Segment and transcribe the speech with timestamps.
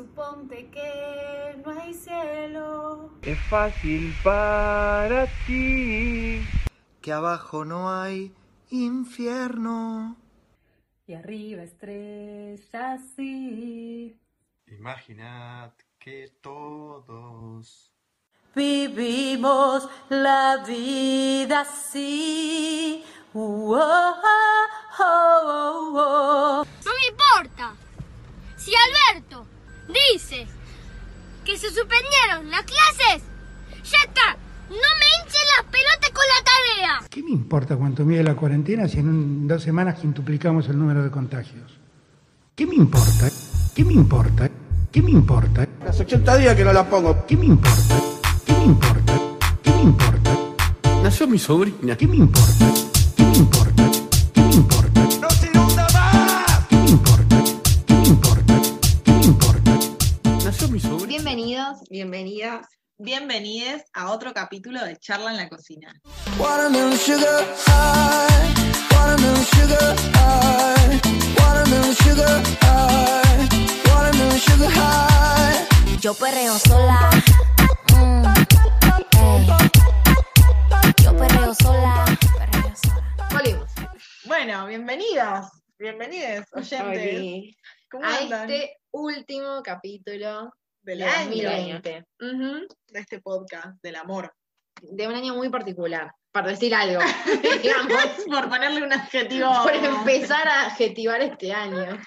[0.00, 3.10] Suponte que no hay cielo.
[3.20, 6.40] Es fácil para ti.
[7.02, 8.32] Que abajo no hay
[8.70, 10.16] infierno.
[11.06, 14.18] Y arriba estrellas sí.
[14.68, 17.92] Imaginad que todos
[18.54, 23.04] Vivimos la vida así.
[23.34, 24.14] Uh, oh,
[24.98, 26.64] oh, oh, oh.
[26.86, 27.74] No me importa.
[28.56, 29.49] Si Alberto
[30.12, 30.46] dice
[31.44, 33.22] que se suspendieron las clases,
[33.84, 34.36] ya está.
[34.68, 37.08] No me hinchen las pelotas con la tarea.
[37.10, 41.02] ¿Qué me importa cuánto mide la cuarentena si en un- dos semanas quintuplicamos el número
[41.02, 41.72] de contagios?
[42.54, 43.28] ¿Qué me importa?
[43.74, 44.48] ¿Qué me importa?
[44.92, 45.66] ¿Qué me importa?
[45.88, 47.24] Hace 80 días que no la pongo.
[47.26, 48.00] ¿Qué me importa?
[48.44, 49.18] ¿Qué me importa?
[49.62, 50.38] ¿Qué me importa?
[51.02, 51.96] Nació mi sobrina.
[51.96, 52.66] ¿Qué me importa?
[53.16, 53.69] ¿Qué me importa?
[61.70, 62.66] Bienvenidos, bienvenidas,
[62.98, 65.94] bienvenides a otro capítulo de Charla en la Cocina.
[76.00, 77.10] Yo perreo sola.
[77.94, 78.24] Mm.
[81.04, 82.04] Yo perreo sola.
[82.36, 83.28] Perreo sola.
[83.30, 83.70] Volvimos.
[84.24, 85.46] Bueno, bienvenidos,
[85.78, 87.16] bienvenidos, oyentes.
[87.16, 87.56] Oli,
[87.88, 88.50] ¿Cómo a andan?
[88.50, 91.30] este último capítulo del de año,
[91.82, 92.04] 2020.
[92.20, 92.66] Ujú.
[92.88, 94.32] de este podcast del amor.
[94.82, 97.00] De un año muy particular, para decir algo,
[97.62, 99.50] digamos, Por ponerle un adjetivo.
[99.62, 101.98] por empezar a adjetivar este año.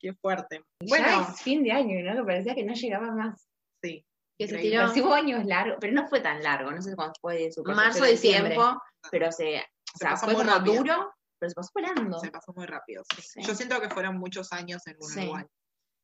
[0.00, 0.62] Qué fuerte.
[0.88, 2.16] Bueno, es fin de año, ¿no?
[2.20, 3.46] Que parecía que no llegaba más.
[3.82, 4.04] sí.
[4.40, 4.88] Que se tiró.
[4.94, 7.64] Sí hubo años largos, pero no fue tan largo, no sé cuándo fue de su
[7.64, 8.54] Marzo, diciembre.
[8.54, 9.62] tiempo, pero se, o
[9.94, 10.76] Se sea, pasó fue muy como rápido.
[10.76, 12.18] duro, pero se pasó volando.
[12.20, 13.02] Se pasó muy rápido.
[13.16, 13.20] sí.
[13.22, 13.40] Sí.
[13.42, 15.20] Yo siento que fueron muchos años en uno Sí.
[15.22, 15.46] igual.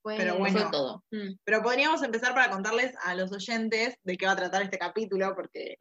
[0.05, 0.71] Fue- Pero Fue bueno.
[0.71, 1.03] todo.
[1.11, 1.31] Mm.
[1.45, 5.35] Pero podríamos empezar para contarles a los oyentes de qué va a tratar este capítulo,
[5.35, 5.77] porque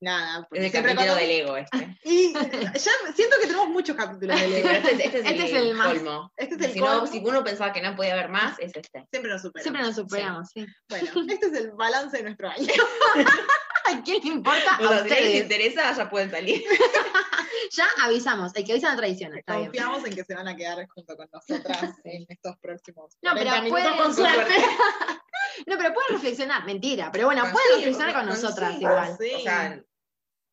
[0.00, 1.98] nada, porque Es el capítulo cuando- del ego este.
[2.04, 4.68] Y ya siento que tenemos muchos capítulos de Lego.
[4.68, 6.32] Pero este, es- este es Este el, es el más- colmo.
[6.36, 7.06] Este es el si, no, colmo.
[7.08, 9.04] si uno pensaba que no podía haber más, es este.
[9.10, 9.62] Siempre nos superamos.
[9.64, 10.66] Siempre nos superamos, sí.
[10.88, 12.68] Bueno, este es el balance de nuestro año.
[13.88, 14.78] ¿A quién le importa?
[14.80, 15.42] O A sea, si a alguien le ustedes.
[15.42, 16.62] interesa, ya pueden salir.
[17.72, 19.66] Ya avisamos, el que avisa no traiciona, está bien.
[19.66, 23.50] Confiamos en que se van a quedar junto con nosotras en estos próximos No, pero
[23.50, 24.54] 40 minutos pueden- con suerte.
[25.66, 29.16] No, pero pueden reflexionar, mentira, pero bueno, pueden sí, reflexionar con con nosotras sí, igual.
[29.18, 29.32] Sí.
[29.36, 29.82] O sea,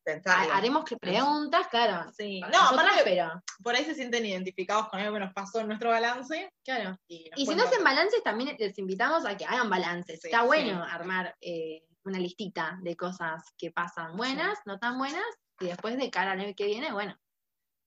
[0.02, 0.52] pensarlo.
[0.52, 2.10] Ha- Haremos preguntas, claro.
[2.16, 2.40] Sí.
[2.40, 5.66] No, nosotras, aparte, pero por ahí se sienten identificados con algo que nos pasó en
[5.68, 6.50] nuestro balance.
[6.64, 6.96] claro.
[7.06, 10.20] Y, si no hacen balances, también les invitamos a que hagan balances.
[10.22, 10.46] Sí, Está sí.
[10.46, 15.24] bueno armar eh, una listita de cosas que pasan buenas, no tan buenas,
[15.64, 17.18] y después de cara al año que viene, bueno,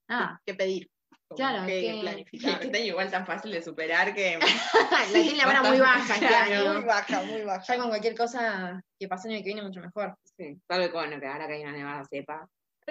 [0.10, 0.42] nada.
[0.46, 0.90] ¿Qué pedir?
[1.28, 2.62] Como Claro, qué que- planificar.
[2.64, 4.40] Este año igual tan fácil de superar que.
[4.92, 6.74] la tiene la vara muy baja este Claro.
[6.74, 7.64] Muy baja, muy baja.
[7.68, 10.16] Ya con cualquier cosa que pase el año que viene, mucho mejor.
[10.38, 12.48] Sí, salvo que bueno, que ahora que hay una nevada cepa.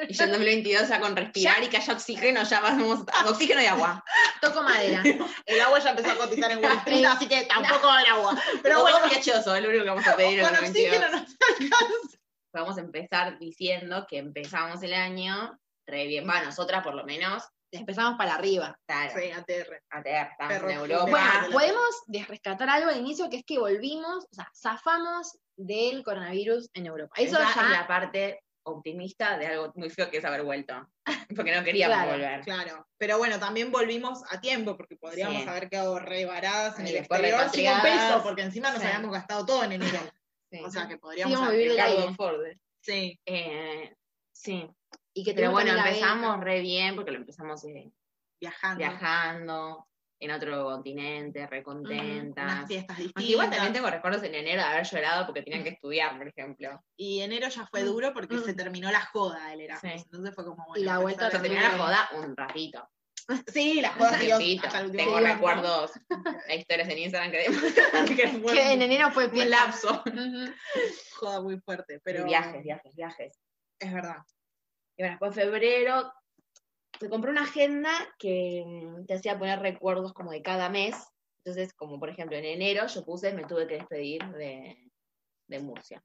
[0.08, 3.62] Y yo en 2022 ya con respirar y que haya oxígeno, ya vamos a oxígeno
[3.62, 4.04] y agua.
[4.42, 5.02] Toco madera.
[5.46, 8.38] El agua ya empezó a cotizar en Wall Street, así que tampoco el agua.
[8.62, 10.96] Pero bueno, Todo gaseoso, es lo único que vamos a pedir en con 2022.
[10.96, 12.18] oxígeno nos alcanza.
[12.56, 16.26] A empezar diciendo que empezamos el año re bien.
[16.28, 17.44] Va, nosotras por lo menos.
[17.70, 18.78] Empezamos para arriba.
[18.86, 19.82] Claro, Sí, ATR.
[19.90, 21.04] ATR, estamos Perro en Europa.
[21.10, 26.02] Bueno, Bueno, podemos rescatar algo al inicio, que es que volvimos, o sea, zafamos del
[26.02, 27.12] coronavirus en Europa.
[27.18, 30.74] Eso Esa es la parte optimista de algo muy feo que es haber vuelto.
[31.36, 32.40] Porque no queríamos Claro, volver.
[32.40, 35.48] Claro, pero bueno, también volvimos a tiempo porque podríamos Sí.
[35.48, 38.86] haber quedado re varadas en Y el exterior sin un peso, porque encima nos Sí.
[38.86, 40.00] habíamos gastado todo en enero.
[40.50, 40.60] Sí.
[40.64, 41.72] O sea que podríamos haber vivir.
[41.72, 42.40] Ricardo Ford.
[42.80, 43.94] Sí, Eh,
[44.32, 44.68] sí,
[45.12, 47.90] y que pero bueno, empezamos re bien porque lo empezamos eh,
[48.40, 48.78] viajando.
[48.78, 52.42] viajando en otro continente, re contenta.
[52.44, 53.24] Unas fiestas distintas.
[53.24, 56.80] Igual también tengo recuerdos en enero de haber llorado porque tenían que estudiar, por ejemplo.
[56.96, 57.86] Y enero ya fue Mm.
[57.86, 58.44] duro porque Mm.
[58.44, 59.92] se terminó la joda del Erasmus.
[59.92, 59.98] Sí.
[60.04, 60.80] Entonces fue como bueno.
[60.82, 62.88] Y la vuelta terminé la joda un ratito.
[63.52, 64.66] Sí, la Un joda siguió ratito.
[64.66, 65.92] hasta el último Tengo recuerdos,
[66.48, 70.02] hay historias en Instagram que que fue Que en enero fue un lapso.
[71.14, 72.24] Joda muy fuerte, pero.
[72.24, 73.38] Viajes, viajes, viajes.
[73.80, 74.18] Es verdad.
[74.96, 76.12] Y bueno, después de febrero
[77.00, 78.64] se compró una agenda que
[79.06, 80.94] te hacía poner recuerdos como de cada mes.
[81.44, 84.88] Entonces, como por ejemplo en enero yo puse, me tuve que despedir de,
[85.48, 86.02] de Murcia.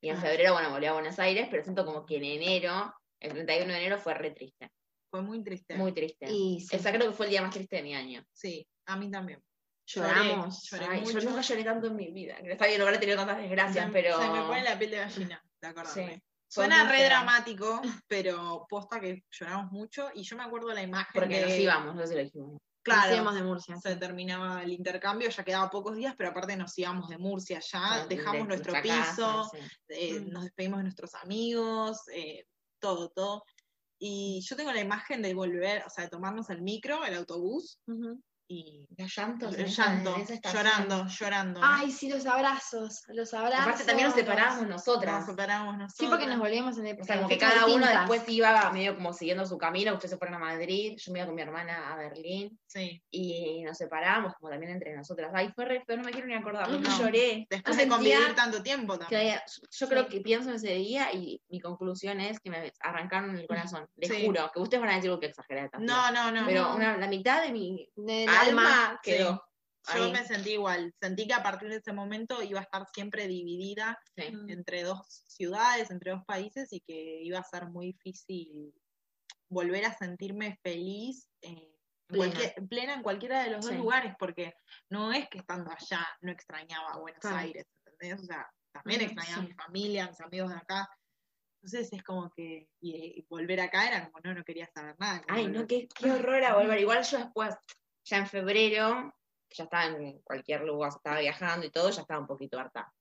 [0.00, 0.20] Y en Ah.
[0.20, 3.78] febrero, bueno, volví a Buenos Aires, pero siento como que en enero, el 31 de
[3.78, 4.70] enero fue re triste.
[5.10, 5.74] Fue muy triste.
[5.74, 6.26] Muy triste.
[6.30, 8.24] Y sí, Esa creo que fue el día más triste de mi año.
[8.32, 9.42] Sí, a mí también.
[9.86, 10.62] lloramos.
[10.70, 11.18] Lloré Ay, mucho.
[11.18, 12.34] yo nunca lloré tanto en mi vida.
[12.44, 14.20] Está bien, no habré tenido tantas desgracias, Se- pero.
[14.20, 16.14] Se me pone la piel de gallina de acordarme.
[16.14, 16.22] Sí.
[16.48, 20.10] Suena re dramático, pero posta que lloramos mucho.
[20.14, 21.46] Y yo me acuerdo la imagen Porque de.
[21.46, 22.60] nos íbamos, no sé si lo dijimos.
[22.82, 23.02] Claro.
[23.08, 23.76] Nos íbamos de Murcia.
[23.78, 28.06] Se terminaba el intercambio, ya quedaba pocos días, pero aparte nos íbamos de Murcia ya,
[28.06, 29.58] de- dejamos de nuestro piso, casa, sí.
[29.88, 30.30] eh, Mm.
[30.30, 32.46] nos despedimos de nuestros amigos, eh,
[32.80, 33.44] todo, todo.
[34.02, 37.78] Y yo tengo la imagen de volver, o sea, de tomarnos el micro, el autobús,
[37.86, 38.22] Ujú.
[38.52, 39.54] Y Los llantos.
[39.56, 40.16] el llanto,
[40.52, 41.60] llorando, llorando.
[41.62, 43.04] Ay, sí, los abrazos.
[43.06, 43.64] Los abrazos.
[43.64, 45.18] Aparte también nos separábamos nosotras.
[45.20, 45.94] Nos separamos nosotros.
[45.96, 49.12] Sí, porque nos volvíamos en O sea, como que cada uno después iba medio como
[49.12, 51.96] siguiendo su camino, ustedes se fueron a Madrid, yo me iba con mi hermana a
[51.96, 53.00] Berlín Sí.
[53.12, 55.30] y nos separábamos como también entre nosotras.
[55.32, 56.98] Ay, fue re feo, no me quiero ni acordar, porque No.
[56.98, 57.46] lloré.
[57.48, 59.38] Después de convivir tanto tiempo también.
[59.70, 63.46] yo creo que pienso en ese día y mi conclusión es que me arrancaron el
[63.46, 63.86] corazón.
[63.96, 64.26] Les Sí.
[64.26, 65.86] juro, que ustedes van a decir que exageré también.
[65.94, 66.46] No, no, no.
[66.46, 66.74] Pero no.
[66.76, 67.88] una- la mitad de mi
[68.26, 69.00] alma alma.
[69.02, 69.44] quedó.
[69.94, 70.12] Yo ahí.
[70.12, 70.94] me sentí igual.
[71.00, 74.24] Sentí que a partir de ese momento iba a estar siempre dividida Sí.
[74.48, 78.74] entre dos ciudades, entre dos países y que iba a ser muy difícil
[79.48, 81.70] volver a sentirme feliz eh, en
[82.08, 82.34] Plena.
[82.34, 84.52] cualquier- plena en cualquiera de los dos lugares, porque
[84.90, 87.38] no es que estando allá no extrañaba Buenos Claro.
[87.38, 88.20] Aires, ¿entendés?
[88.20, 90.88] O sea, también Ujú, extrañaba a mi familia, a mis amigos de acá.
[91.62, 95.22] Entonces es como que, y, y volver acá era como, no, no quería saber nada.
[95.28, 95.60] Ay, volver.
[95.62, 96.78] no, qué, qué horror a volver.
[96.80, 97.54] Igual yo después,
[98.10, 99.14] ya en febrero,
[99.50, 102.92] ya estaba en cualquier lugar, estaba viajando y todo, ya estaba un poquito harta.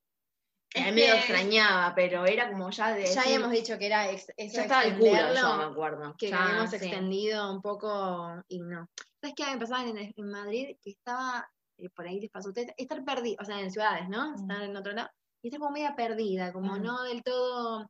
[0.75, 3.01] A mí me lo que- extrañaba, pero era como ya de.
[3.03, 6.15] Ya decir- habíamos dicho que era ex- eso ya estaba el culo, yo me acuerdo.
[6.17, 6.75] que Ya, habíamos sí.
[6.75, 8.87] extendido un poco y no.
[9.19, 10.77] ¿Sabes qué me pasaba en, en Madrid?
[10.81, 14.07] Que estaba, eh, por ahí les pasó a ustedes, estar perdida, o sea, en ciudades,
[14.09, 14.35] ¿no?
[14.35, 15.09] Estar en otro lado,
[15.41, 16.83] y estar como media perdida, como Mm.
[16.83, 17.89] no del todo,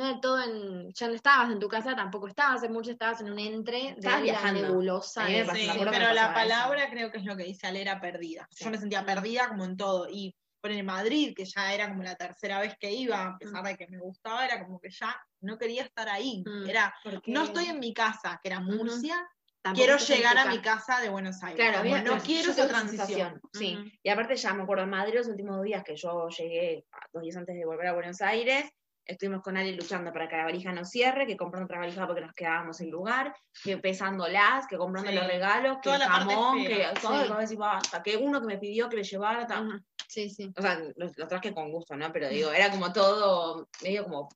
[0.00, 3.20] no del todo en, ya no estabas en tu casa, tampoco estabas en mucho, estabas
[3.20, 4.62] en un entre Estabas de viajando.
[4.62, 5.22] la nebulosa.
[5.24, 6.34] A mí me de- pasó, Sí, que pero la pasaba eso.
[6.34, 8.48] palabra creo que es lo que dice Ale, era perdida.
[8.50, 8.64] Sí.
[8.64, 10.08] Yo me sentía perdida como en todo.
[10.10, 13.64] Y por en Madrid, que ya era como la tercera vez que iba, a pesar
[13.64, 16.42] de que me gustaba, era como que ya no quería estar ahí.
[16.46, 16.68] Mm.
[16.68, 16.94] Era,
[17.26, 19.26] no estoy en mi casa, que era Murcia,
[19.62, 21.00] Tampoco quiero llegar a mi casa.
[21.00, 21.60] de Buenos Aires.
[21.60, 23.40] Claro, Como no yo quiero esa transición.
[23.52, 23.90] Sí, Ujú.
[24.02, 27.36] y aparte ya me acuerdo en Madrid los últimos días que yo llegué, dos días
[27.36, 28.70] antes de volver a Buenos Aires,
[29.04, 32.20] estuvimos con Ali luchando para que la valija no cierre, que comprando otra valija porque
[32.20, 35.16] nos quedábamos sin lugar, que pesándolas, que comprando Sí.
[35.16, 37.56] los regalos, que Toda el jamón, que todo, sí.
[37.56, 39.84] basta, que uno que me pidió que le llevara, tal.
[40.06, 40.52] Sí, sí.
[40.56, 42.12] o sea, lo, lo traje con gusto, ¿no?
[42.12, 44.28] Pero digo, era como todo, medio como,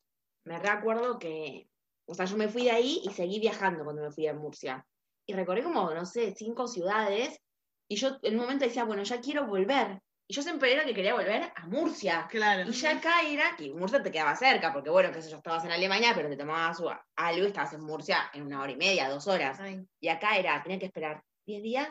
[0.44, 1.68] me recuerdo que,
[2.06, 4.86] o sea, yo me fui de ahí y seguí viajando cuando me fui a Murcia.
[5.26, 7.40] Y recorrí como, no sé, cinco ciudades,
[7.88, 10.00] y yo en un momento decía, bueno, ya quiero volver.
[10.26, 12.26] Y yo siempre era que quería volver a Murcia.
[12.30, 12.68] Claro.
[12.68, 15.64] Y ya acá era, que Murcia te quedaba cerca, porque bueno, qué sé yo, estabas
[15.64, 16.80] en Alemania, pero te tomabas
[17.16, 19.60] algo y estabas en Murcia en una hora y media, dos horas.
[19.60, 19.86] Ay.
[20.00, 21.88] Y acá era, tenía que esperar 10 días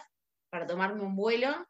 [0.50, 1.68] para tomarme un vuelo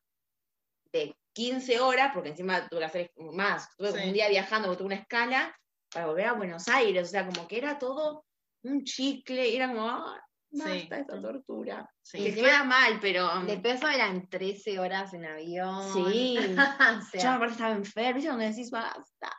[0.92, 4.07] de 15 horas, porque encima tuve que hacer más, tuve Sí.
[4.07, 5.60] un día viajando, porque tuve una escala,
[5.92, 8.25] para volver a Buenos Aires, o sea, como que era todo
[8.63, 10.24] un chicle, era como, ah,
[10.54, 10.88] basta Sí.
[10.92, 11.90] esta tortura.
[12.02, 12.18] Sí.
[12.20, 13.42] Que Y queda mal, pero...
[13.42, 15.84] De peso eran 13 horas en avión.
[15.94, 16.38] Sí.
[16.40, 18.30] o Yo sea, aparte estaba enferma, ¿viste?
[18.30, 19.30] Donde decís, basta.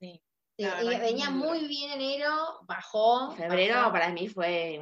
[0.00, 0.20] Sí.
[0.56, 0.64] y
[1.00, 1.68] venía muy duro.
[1.68, 3.32] bien enero, bajó.
[3.32, 3.92] Febrero bajó.
[3.92, 4.74] para mí fue.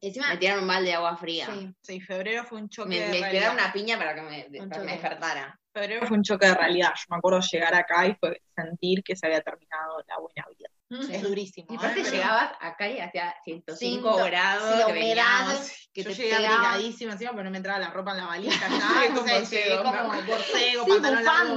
[0.00, 1.46] Encima, Me tiraron un balde de agua fría.
[1.46, 4.58] sí, Sí, febrero fue un choque Me, de me esperaron una piña para que me,
[4.66, 5.60] para que me despertara.
[5.72, 6.92] Febrero fue un choque de realidad.
[6.96, 10.68] Yo me acuerdo llegar acá y fue sentir que se había terminado la buena vida.
[10.90, 11.66] Es durísimo.
[11.70, 11.78] Y ¿eh?
[11.78, 15.88] aparte llegabas acá y hacía 105 Ciento- grados, sí, que veníamos.
[15.92, 18.68] que yo te llegué abrigadísima encima, pero no me entraba la ropa en la valija.
[18.68, 21.56] Sí, Ya, como entonces llegué como borcego, Sí, pantalón largo,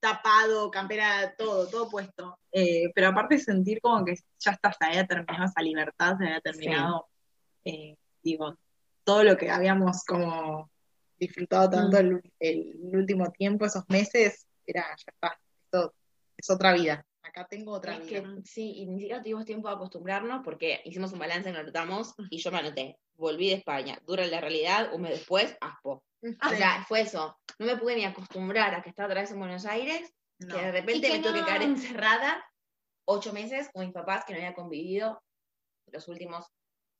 [0.00, 2.38] tapado, campera, todo, todo puesto.
[2.52, 6.40] Eh, pero aparte sentir como que ya está, se había terminado esa libertad, se había
[6.40, 7.08] terminado,
[7.64, 8.56] eh, digo,
[9.04, 10.70] todo lo que habíamos como
[11.18, 12.00] disfrutado tanto Mm.
[12.00, 15.94] el, el último tiempo, esos meses, era, ya está, esto
[16.36, 17.04] es otra vida.
[17.28, 18.22] Acá tengo otra Es vida.
[18.22, 22.14] que sí, y ni siquiera tuvimos tiempo de acostumbrarnos porque hicimos un balance, lo notamos
[22.30, 22.98] y yo me anoté.
[23.16, 26.02] Volví de España, dura la realidad, un mes después, aspo.
[26.22, 27.38] O sea, fue eso.
[27.58, 30.54] No me pude ni acostumbrar a que estaba otra vez en Buenos Aires, No.
[30.56, 32.44] que de repente que me tuve que no- quedar encerrada
[33.04, 35.20] ocho meses con mis papás que no había convivido
[35.92, 36.46] los últimos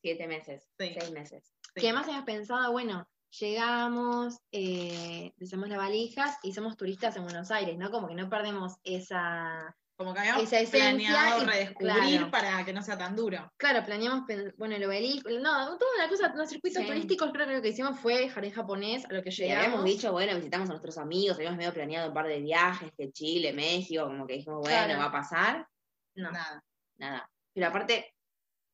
[0.02, 0.94] siete meses, Sí.
[0.98, 1.52] seis meses.
[1.74, 1.80] Sí.
[1.80, 3.06] Que además habíamos pensado, bueno,
[3.38, 7.90] llegamos, eh, deshacemos las valijas y somos turistas en Buenos Aires, ¿no?
[7.90, 9.76] Como que no perdemos esa...
[9.98, 12.30] Como que habíamos esa esencia planeado y- redescubrir claro.
[12.30, 13.52] para que no sea tan duro.
[13.56, 14.22] Claro, planeamos,
[14.56, 16.86] bueno, el obelisco, no, toda una cosa, los circuitos Sí.
[16.88, 19.64] turísticos, creo que lo que hicimos fue jardín japonés, a lo que llegamos.
[19.64, 23.10] habíamos dicho, bueno, visitamos a nuestros amigos, habíamos medio planeado un par de viajes, que
[23.10, 25.00] Chile, México, como que dijimos, bueno, Claro.
[25.00, 25.66] va a pasar.
[26.14, 26.30] No.
[26.30, 26.62] Nada.
[26.98, 27.30] nada.
[27.52, 28.14] Pero aparte,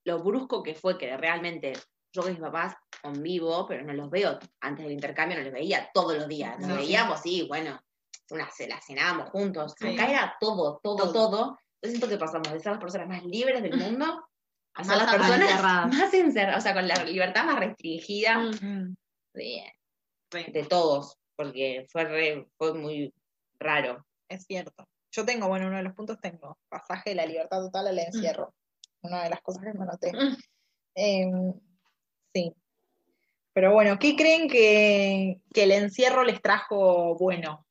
[0.04, 1.72] lo brusco que fue que realmente
[2.12, 4.38] yo con mis papás convivo, pero no los veo.
[4.60, 6.58] Antes del intercambio no los veía todos los días.
[6.58, 6.76] Nos No.
[6.76, 7.80] veíamos, sí, bueno,
[8.30, 9.74] una, la cenábamos juntos.
[9.78, 9.94] Sí.
[9.94, 11.12] Acá era todo, todo, Todo.
[11.12, 11.58] todo.
[11.82, 14.24] Yo siento que pasamos de ser las personas más libres del mundo
[14.74, 15.94] a ser las personas encerradas.
[15.94, 18.38] más encerradas, o sea, con la libertad más restringida.
[18.38, 18.56] Mm.
[18.62, 18.96] Mm.
[20.52, 23.12] De todos, porque fue, re- fue muy
[23.60, 24.04] raro.
[24.28, 24.88] Es cierto.
[25.12, 28.52] Yo tengo, bueno, uno de los puntos tengo pasaje de la libertad total al encierro.
[29.02, 30.12] Una de las cosas que me anoté.
[30.12, 30.36] Mm.
[30.96, 31.52] Em,
[32.32, 32.52] sí.
[33.52, 37.64] Pero bueno, ¿qué creen que, que el encierro les trajo bueno?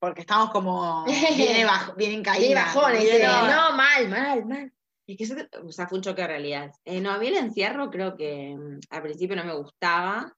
[0.00, 1.04] Porque estamos como
[1.36, 2.40] viene bajo, vienen caídas.
[2.40, 3.72] Viene bajones, viene- dice, no.
[3.76, 4.72] mal, mal, mal.
[5.06, 6.72] Y que eso, o sea, fue un choque de realidad.
[6.84, 10.32] Eh, no, a mí el encierro creo que mm, al principio no me gustaba,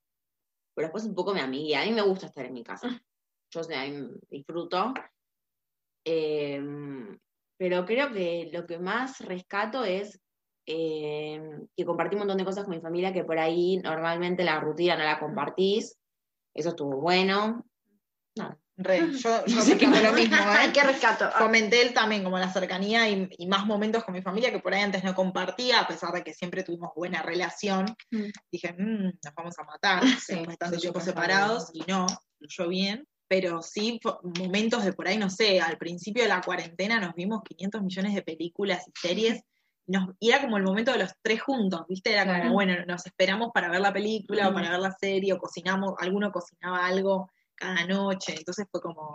[0.75, 1.77] pero después un poco me amigué.
[1.77, 2.89] A mí me gusta estar en mi casa.
[3.51, 3.85] Yo o sea,
[4.31, 4.95] disfruto.
[6.05, 6.61] Eh,
[7.57, 10.21] pero creo que lo que más rescato es
[10.67, 11.41] eh,
[11.77, 14.97] que compartí un montón de cosas con mi familia que por ahí normalmente la rutina
[14.97, 15.97] no la compartís.
[16.55, 17.65] Eso estuvo bueno.
[18.37, 18.59] Nada.
[18.77, 20.71] Re, yo, yo qué rescato lo mismo, ¿eh?
[20.73, 21.25] Qué rescato.
[21.27, 24.61] Ah, Fomenté el también como la cercanía y, y más momentos con mi familia que
[24.61, 27.87] por ahí antes no compartía, a pesar de que siempre tuvimos buena relación.
[28.11, 28.31] Mm.
[28.51, 31.81] Dije, "Mm, nos vamos a matar Sí, después de tanto sí, tiempo yo separados, y
[31.87, 32.07] no,
[32.39, 33.07] fluyó bien.
[33.29, 33.99] Pero sí,
[34.39, 38.15] momentos de por ahí, no sé, al principio de la cuarentena nos vimos 500 millones
[38.15, 39.43] de películas y series.
[39.87, 42.13] Nos, y era como el momento de los tres juntos, ¿viste?
[42.13, 42.53] Era como, Claro.
[42.53, 44.55] bueno, nos esperamos para ver la película o Ujú.
[44.57, 48.35] para ver la serie, o cocinamos, alguno cocinaba algo cada noche.
[48.37, 49.15] Entonces fue como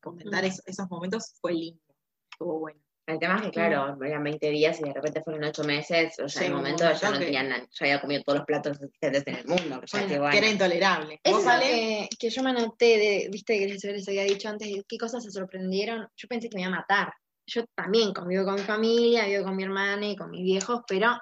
[0.00, 0.52] comentar Ujú.
[0.52, 1.82] eso- esos momentos fue lindo,
[2.30, 2.80] estuvo bueno.
[3.06, 6.28] El tema es que, claro, eran 20 días y de repente fueron 8 meses, o
[6.28, 8.38] sea, Sí, en un momento ya no momento que- tenía nada, ya había comido todos
[8.40, 10.30] los platos existentes en el mundo, que ya Bueno, que bueno.
[10.32, 11.20] que era intolerable.
[11.24, 14.98] Eso que, que yo me anoté, de, viste que les, les había dicho antes, qué
[14.98, 16.06] cosas se sorprendieron.
[16.16, 17.10] Yo pensé que me iba a matar.
[17.46, 21.16] Yo también convivo con mi familia, vivo con mi hermana y con mis viejos, pero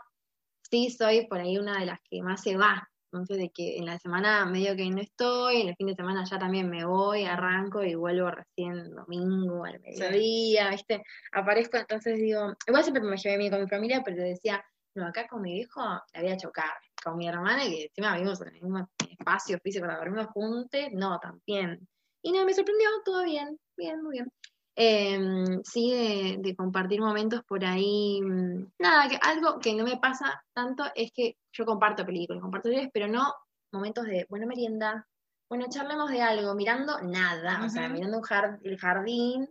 [0.69, 2.91] sí soy por ahí una de las que más se va.
[3.17, 6.25] Entonces, de que en la semana medio que no estoy, en el fin de semana
[6.25, 11.03] ya también me voy, arranco y vuelvo recién domingo al mediodía, ¿viste?
[11.33, 14.63] Aparezco, entonces digo, igual siempre me llevé bien con mi familia, pero decía,
[14.95, 16.71] no, acá con mi viejo la voy a chocar.
[17.03, 21.19] Con mi hermana, que encima vivimos en el mismo espacio físico, la dormimos juntos, no,
[21.19, 21.87] también.
[22.23, 24.33] Y no, me sorprendió, todo bien, bien, muy bien.
[24.79, 28.21] Em, sí, de, de compartir momentos por ahí.
[28.21, 32.69] mm, Nada, que algo que no me pasa tanto es que yo comparto películas, comparto
[32.69, 33.33] series, pero no
[33.73, 35.07] momentos de, bueno, merienda,
[35.49, 39.49] bueno, charlemos de algo, mirando nada, o sea, mirando un el jardín,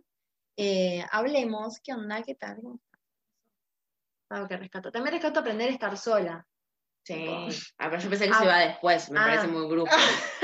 [0.56, 2.22] eh, hablemos, ¿qué onda?
[2.22, 2.58] ¿Qué tal?
[4.30, 4.90] Algo que rescato.
[4.90, 6.46] También rescato aprender a estar sola.
[7.04, 7.24] Sí.
[7.78, 8.38] Ah, pero yo pensé que Ah.
[8.38, 9.24] se iba después, me Ah.
[9.26, 9.92] parece muy grupo.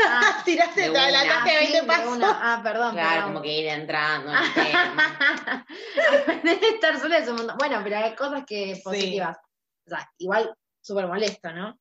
[0.07, 2.19] Ah, Tiraste, De te adelantaste sí, 20 de pasos.
[2.23, 2.93] Ah, perdón.
[2.93, 3.33] Claro, perdón.
[3.33, 4.31] como que ir entrando.
[6.13, 7.57] Aprender a estar sola es un montón.
[7.59, 9.37] Bueno, pero hay cosas que positivas.
[9.87, 11.79] O sea, igual súper molesto, ¿no?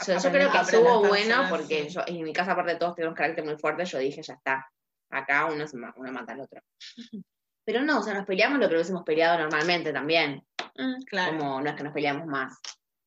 [0.00, 3.16] O sea, yo creo que estuvo bueno porque yo, en mi casa aparte todos tenemos
[3.16, 4.70] carácter muy fuerte, yo dije, ya está,
[5.10, 6.60] acá uno, se ma- uno mata al otro.
[7.64, 10.44] Pero no, o sea, nos peleamos lo que hubiésemos peleado normalmente también,
[10.76, 12.56] Mm, Claro, como no es que nos peleamos más,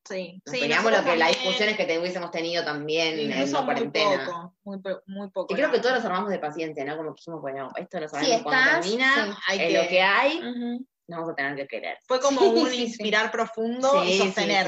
[0.06, 0.42] sí.
[0.44, 3.60] nos Sí, peleamos lo que las también, discusiones que te- hubiésemos tenido también en la
[3.60, 4.24] muy cuarentena.
[4.26, 5.54] poco, muy, muy poco.
[5.54, 6.96] Y creo que todos los armamos de paciencia, ¿no?
[6.98, 9.72] Como que dijimos, bueno, esto lo Si sabemos cuando estás, termina, sí, hay es que-
[9.82, 11.98] lo que hay, ujú, nos vamos a tener que querer.
[12.06, 14.66] Fue como un inspirar profundo y Sí, sí, sostener,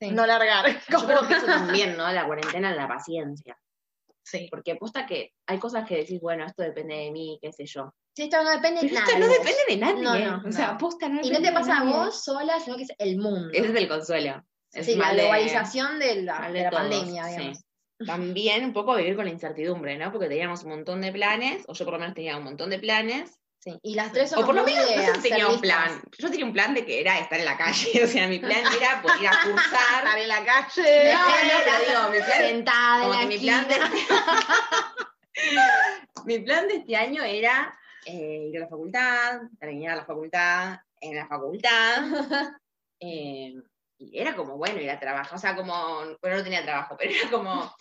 [0.00, 0.08] sí.
[0.08, 0.14] sí.
[0.14, 0.66] no largar.
[0.90, 2.10] Yo creo que eso también, ¿no?
[2.12, 3.56] La cuarentena, la paciencia.
[4.22, 4.48] Sí.
[4.50, 7.94] Porque aposta que hay cosas que decís, bueno, esto depende de mí, qué sé yo.
[8.16, 9.06] Sí, esto no depende de Pero nada.
[9.06, 10.02] esto no de depende de nadie.
[10.02, 10.24] No, ¿eh?
[10.24, 12.82] no, o sea, aposta no Y no te de pasa a vos sola, sino que
[12.84, 13.50] es el mundo.
[13.52, 14.42] Ese es el consuelo.
[14.72, 17.30] Es sí, la de- globalización de la, de de la todos, pandemia, sí.
[17.36, 17.62] digamos.
[18.04, 20.10] También un poco vivir con la incertidumbre, ¿no?
[20.12, 22.78] Porque teníamos un montón de planes, o yo por lo menos tenía un montón de
[22.78, 23.76] planes, Sí.
[23.82, 25.94] Y las tres o somos por lo menos no tenía un plan.
[25.94, 26.18] listas.
[26.18, 28.62] Yo tenía un plan de que era estar en la calle, o sea, mi plan
[28.80, 30.04] era poder ir a cursar.
[30.04, 31.12] Estar en la calle.
[31.12, 34.94] No, no, pero digo, mi plan Sentada en Como la que mi plan, de, esquina.
[36.26, 41.16] mi plan de este año era eh, ir a la facultad, terminar la facultad, en
[41.16, 42.04] la facultad.
[43.00, 43.52] eh,
[43.98, 45.34] y era como, bueno, ir a trabajar.
[45.34, 45.74] O sea, como,
[46.22, 47.74] bueno, no tenía trabajo, pero era como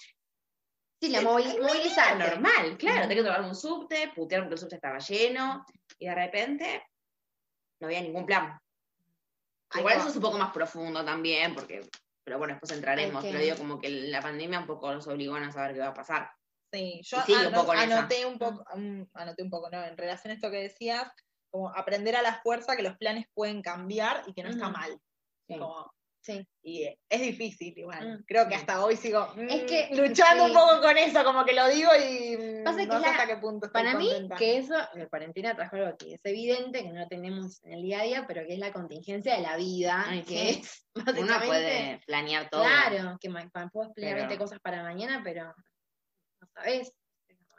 [1.02, 2.18] Sí, la movil- movilizar.
[2.18, 3.08] normal, claro.
[3.08, 5.66] Tenía que tomar un subte, putear porque el subte estaba lleno,
[6.00, 6.84] y de repente
[7.80, 8.58] no había ningún plan.
[9.72, 10.00] Ay, Igual no.
[10.02, 11.82] eso es un poco más profundo también, porque,
[12.24, 13.24] pero bueno, después entraremos.
[13.24, 15.80] Que- Pero digo, como que la pandemia un poco nos obligó a no saber qué
[15.82, 16.30] va a pasar.
[16.72, 18.64] Sí, yo un poco anoté un poco,
[19.14, 19.84] anoté un poco, ¿no?
[19.84, 21.10] En relación a esto que decías,
[21.50, 25.00] como aprender a la fuerza que los planes pueden cambiar y que no está mal.
[25.48, 25.58] Sí.
[25.58, 25.94] Como-
[26.26, 26.44] Sí.
[26.64, 28.18] y es difícil igual.
[28.20, 28.24] Mm.
[28.26, 30.50] Creo que hasta hoy sigo Es mm, que- luchando sí.
[30.52, 33.28] un poco con eso, como que lo digo y mm, que no sé la- hasta
[33.28, 34.36] qué punto estoy Para mí, contenta.
[34.36, 38.00] que eso, la cuarentena trajo algo que es evidente, que no tenemos en el día
[38.00, 40.62] a día, pero que es la contingencia de la vida, Ay, que sí.
[40.62, 40.88] es
[41.30, 42.64] Uno puede planear todo.
[42.64, 43.52] claro, que puedes
[43.94, 45.46] planear Pero- 20 cosas para mañana, pero
[46.42, 46.92] no sabes.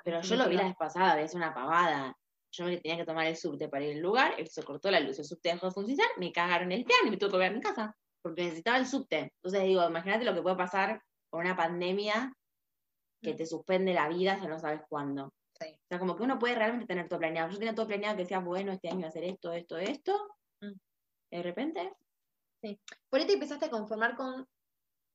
[0.02, 2.16] Pero yo lo vi la vez pasada, es una pavada.
[2.52, 4.98] Yo me tenía que tomar el subte para ir al lugar, él se cortó la
[5.00, 7.50] luz, el subte dejó de funcionar, me cagaron el plan y me tuve que volver
[7.52, 9.32] a mi casa, porque necesitaba el subte.
[9.36, 12.34] Entonces digo, imagínate lo que puede pasar con una pandemia
[13.22, 15.32] que te suspende la vida hasta no sabes cuándo.
[15.60, 15.68] Sí.
[15.68, 17.50] O sea, como que uno puede realmente tener todo planeado.
[17.50, 20.36] Yo tenía todo planeado que decía, bueno, este año voy a hacer esto, esto, esto.
[20.60, 20.72] Mm.
[21.30, 21.92] De repente,
[23.08, 24.44] Por ahí te empezaste a conformar con,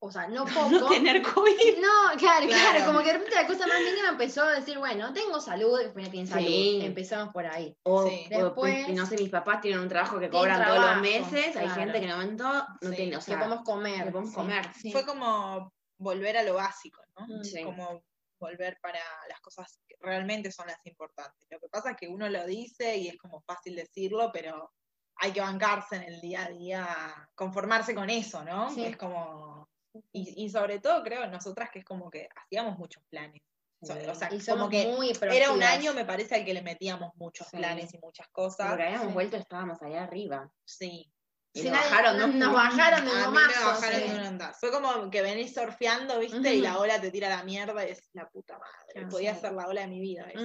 [0.03, 0.69] o sea, no poco.
[0.69, 1.77] no tener COVID.
[1.79, 2.85] No, claro, claro, Claro.
[2.85, 6.09] como que de repente la cosa más mínima empezó a decir, bueno, tengo salud, después
[6.09, 6.45] tiene salud.
[6.47, 6.79] Sí.
[6.83, 7.75] Empezamos por ahí.
[7.83, 8.27] O, Sí.
[8.33, 11.55] o, Después- no sé, mis papás tienen un trabajo que Tienen cobran todos los meses.
[11.55, 12.43] Hay gente que en el momento
[12.81, 12.95] no Sí.
[12.95, 14.03] tiene, o Que sea, podemos comer.
[14.05, 14.35] que podemos sí.
[14.35, 14.73] comer.
[14.73, 14.91] Sí.
[14.91, 17.27] Fue como volver a lo básico, ¿no?
[17.27, 17.43] Mm.
[17.43, 17.63] Sí.
[17.63, 18.01] Como
[18.39, 21.47] volver para las cosas que realmente son las importantes.
[21.51, 24.71] Lo que pasa es que uno lo dice y es como fácil decirlo, pero
[25.17, 28.71] hay que bancarse en el día a día, conformarse con eso, ¿no?
[28.73, 28.83] Sí.
[28.83, 29.69] Es como...
[30.13, 33.41] Y, y sobre todo creo nosotras que es como que hacíamos muchos planes.
[33.81, 37.15] O sea, Y como que muy era un año, me parece, al que le metíamos
[37.15, 37.57] muchos Sí.
[37.57, 38.67] planes y muchas cosas.
[38.69, 39.13] porque habíamos Sí.
[39.13, 40.51] vuelto, estábamos allá arriba.
[40.65, 41.11] Sí.
[41.53, 42.53] Y Sí, nos bajaron nos puntos.
[42.53, 44.07] bajaron de A un bajaron sí.
[44.07, 44.53] de un andar.
[44.53, 46.53] Fue como que venís surfeando, ¿viste?
[46.53, 46.63] Y Ujú.
[46.63, 48.93] la ola te tira la mierda y es la puta madre.
[48.93, 49.41] Claro, Podía sí.
[49.41, 50.29] ser la ola de mi vida.
[50.31, 50.43] eso.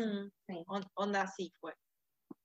[0.49, 0.63] Mm.
[0.67, 1.75] On- onda así fue.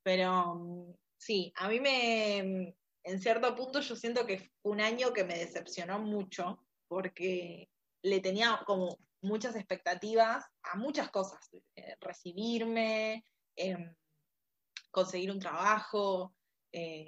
[0.03, 2.73] Pero mm, sí, a mí me, mm,
[3.05, 6.59] en cierto punto yo siento que fue un año que me decepcionó mucho
[6.91, 7.69] porque
[8.03, 11.39] le tenía como muchas expectativas a muchas cosas.
[11.73, 13.23] Eh, recibirme,
[13.55, 13.95] em,
[14.91, 16.35] conseguir un trabajo.
[16.73, 17.05] eh,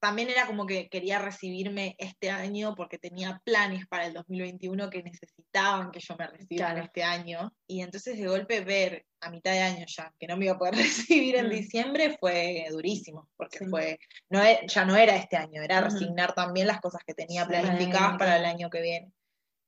[0.00, 5.02] también era como que quería recibirme este año porque tenía planes para el 2021 que
[5.02, 6.84] necesitaban que yo me recibiera Claro.
[6.86, 7.52] este año.
[7.66, 10.58] Y entonces de golpe ver a mitad de año ya que no me iba a
[10.58, 10.72] poder
[11.06, 11.50] recibir en Mm.
[11.50, 13.66] diciembre fue durísimo, porque Sí.
[13.66, 13.98] fue,
[14.30, 17.50] no e- ya no era este año, era resignar también las cosas que tenía Sí,
[17.50, 19.12] planificadas para el año que viene.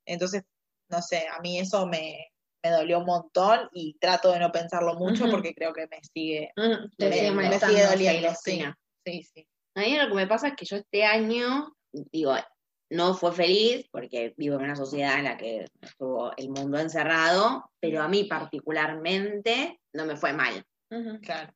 [0.07, 0.45] Entonces,
[0.89, 2.33] no sé, a mí eso me,
[2.65, 6.53] me dolió un montón y trato de no pensarlo mucho porque creo que me sigue,
[6.57, 7.67] Mm, me, sigue me molestando.
[7.77, 8.35] sigue sí, doliendo.
[9.05, 9.47] sí, sí.
[9.75, 12.35] A mí lo que me pasa es que yo este año, digo,
[12.91, 17.71] no fue feliz porque vivo en una sociedad en la que estuvo el mundo encerrado,
[17.81, 20.63] pero a mí particularmente no me fue mal.
[21.23, 21.53] Claro.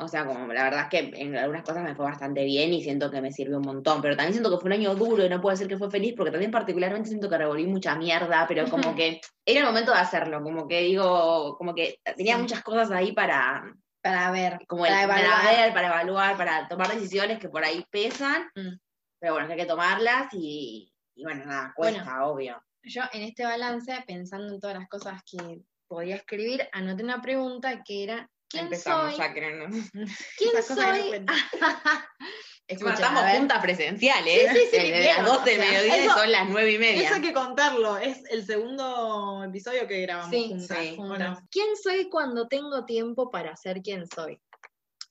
[0.00, 2.82] O sea, como la verdad es que en algunas cosas me fue bastante bien y
[2.82, 5.28] siento que me sirvió un montón, pero también siento que fue un año duro y
[5.28, 8.66] no puedo decir que fue feliz porque también particularmente siento que revolví mucha mierda, pero
[8.68, 12.40] como que era el momento de hacerlo, como que digo, como que tenía Sí.
[12.40, 13.62] muchas cosas ahí para,
[14.02, 15.54] Para ver, como para el- para evaluar.
[15.56, 18.78] ver, para evaluar, para tomar decisiones que por ahí pesan, Mm.
[19.20, 22.26] pero bueno, hay que tomarlas y, y bueno, nada, cuesta, Bueno.
[22.28, 22.62] obvio.
[22.82, 27.82] Yo en este balance, pensando en todas las cosas que podía escribir, anoté una pregunta
[27.84, 29.18] que era, ¿quién Empezamos soy?
[29.18, 29.32] ya.
[30.38, 31.26] ¿Quién soy?
[32.70, 33.38] Escucha, ver.
[33.38, 36.32] juntas presenciales, Sí, sí, sí, vieron, las 12 de o sea, mediodía y eso- son
[36.32, 37.02] las 9 y media.
[37.06, 40.78] Eso hay que contarlo, es el segundo episodio que grabamos Sí, juntas.
[40.78, 41.40] sí, Bueno.
[41.50, 44.40] ¿Quién soy cuando tengo tiempo para ser quien soy?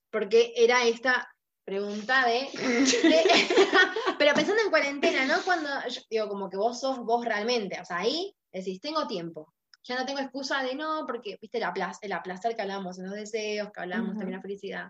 [0.10, 1.28] Porque era esta
[1.65, 2.50] pregunta de...
[3.04, 3.24] de-
[4.17, 5.36] pero pensando en cuarentena, ¿no?
[5.43, 9.54] Cuando, yo digo, como que vos sos vos realmente, o sea, ahí decís, tengo tiempo.
[9.84, 13.06] Ya no tengo excusa de no, porque, viste, la placer, el placer que hablamos en
[13.06, 14.19] los deseos, que hablamos Ujú.
[14.19, 14.88] también la felicidad.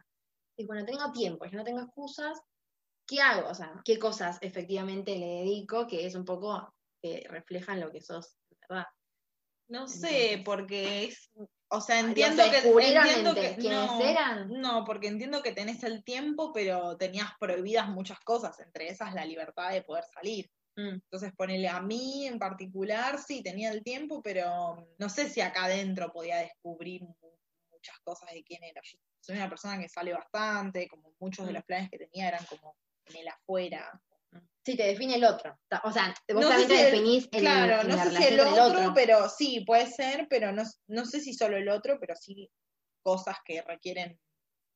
[0.58, 2.39] Y bueno, tengo tiempo, ya no tengo excusas,
[3.10, 3.50] ¿qué hago?
[3.50, 8.02] O sea, ¿qué cosas efectivamente le dedico que es un poco que reflejan lo que
[8.02, 8.38] sos,
[8.69, 8.86] ¿verdad?
[9.67, 11.30] no sé, Entonces- porque es,
[11.69, 14.50] o sea, entiendo ¿se que, entiendo que quiénes no, eran?
[14.50, 19.26] no, porque entiendo que tenés el tiempo, pero tenías prohibidas muchas cosas, entre esas la
[19.26, 20.50] libertad de poder salir.
[20.76, 20.95] Mm.
[20.95, 25.65] Entonces, ponele a mí en particular, sí, tenía el tiempo, pero no sé si acá
[25.65, 27.15] adentro podía descubrir mu-
[27.72, 28.82] muchas cosas de quién era.
[28.84, 31.56] Yo soy una persona que sale bastante, como muchos de Mm.
[31.56, 32.76] los planes que tenía eran como
[33.10, 34.02] en el afuera.
[34.65, 35.58] Sí, te define el otro.
[35.84, 38.24] O sea, vos No también si te el- definís en, Claro, en no sé si
[38.26, 38.91] el otro, el otro.
[38.93, 42.52] pero sí, puede ser, pero no, no sé si solo el otro, pero sí
[43.02, 44.19] cosas que requieren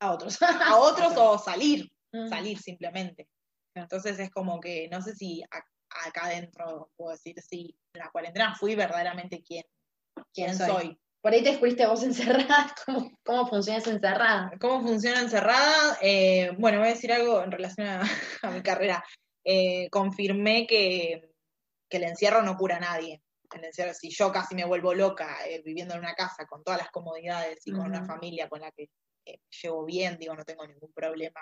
[0.00, 0.38] A otros.
[0.76, 2.28] a otros o salir, Mm.
[2.28, 3.28] salir simplemente.
[3.76, 8.10] Entonces es como que no sé si a- acá adentro puedo decir si en la
[8.10, 9.42] cuarentena fui verdaderamente
[10.32, 10.66] ¿Quién soy?
[10.68, 11.00] soy.
[11.24, 14.52] Por ahí te descubriste vos encerrada, ¿cómo, cómo funciona esa encerrada?
[14.60, 15.96] ¿Cómo funciona encerrada?
[16.02, 18.02] Eh, bueno, voy a decir algo en relación a,
[18.42, 19.02] a mi carrera.
[19.42, 21.32] Eh, confirmé que,
[21.88, 23.22] que el encierro no cura a nadie.
[23.54, 26.80] El encierro, si yo casi me vuelvo loca eh, viviendo en una casa con todas
[26.80, 28.90] las comodidades y con una familia con la que
[29.62, 31.40] llevo bien, digo, no tengo ningún problema,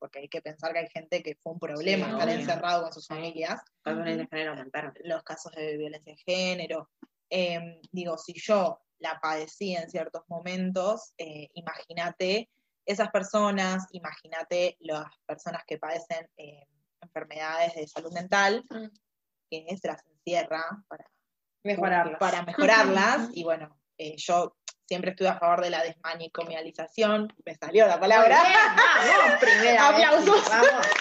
[0.00, 2.40] porque hay que pensar que hay gente que fue un problema Sí, estar obvio.
[2.40, 4.94] encerrado con sus familias Casos de género aumentaron.
[5.04, 6.90] los casos de violencia de género.
[7.30, 12.48] Eh, digo, si yo la padecí en ciertos momentos, eh, imagínate
[12.86, 16.66] esas personas, imagínate las personas que padecen eh,
[17.00, 18.86] enfermedades de salud mental, Mm.
[19.50, 21.04] que se las encierra para
[21.64, 22.18] Mejorarlas.
[22.18, 23.28] para mejorarlas.
[23.34, 24.56] y bueno, eh, yo
[24.88, 28.38] siempre estuve a favor de la desmanicomialización, me salió la palabra.
[28.42, 30.48] Muy bien, vamos, primera vez, Aplausos.
[30.48, 30.86] vamos.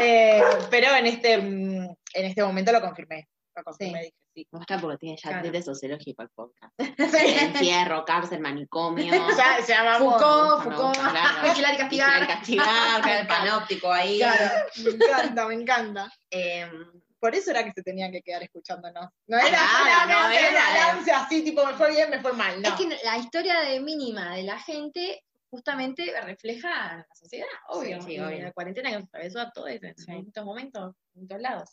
[0.00, 1.84] Eh, pero en este, mm,
[2.14, 3.28] en este momento lo confirmé.
[3.54, 4.04] Lo confirmé, Sí.
[4.06, 4.48] dije, sí.
[4.50, 5.62] Me gusta porque tiene ya Claro.
[5.62, 6.72] sociológico el podcast.
[7.78, 9.12] Encierro, cárcel, manicomio.
[9.38, 10.96] Ya, se llama Me Foucault, Foucault,
[11.44, 11.88] vigilar y castigar.
[11.88, 14.18] Vigilar y castigar, el panóptico ahí.
[14.18, 16.12] Claro, me encanta, me encanta.
[16.30, 16.70] Em,
[17.18, 19.08] Por eso era que se tenían que quedar escuchándonos.
[19.26, 21.22] No era Claro, no era.
[21.22, 22.60] así, tipo, me fue bien, me fue mal.
[22.60, 22.68] No.
[22.68, 26.68] Es que la historia de mínima de la gente justamente refleja
[26.98, 28.02] la sociedad, obvio.
[28.02, 28.42] sí, obvio.
[28.42, 31.70] La cuarentena que nos atravesó a todos en distintos momentos, en todos lados.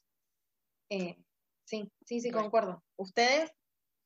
[0.89, 1.17] Eh,
[1.71, 2.83] sí, sí, sí, concuerdo.
[2.97, 3.51] ¿Ustedes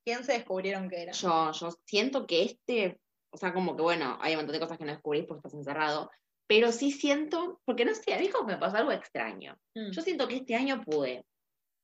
[0.06, 1.12] quién se descubrieron que era?
[1.12, 3.00] yo, yo siento que este,
[3.34, 5.56] o sea, como que bueno, hay un montón de cosas que no descubrís porque estás
[5.56, 6.12] encerrado,
[6.48, 9.58] pero sí siento, porque no sé, a mí como me pasó algo extraño.
[9.76, 9.92] Mm.
[9.92, 11.26] Yo siento que este año pude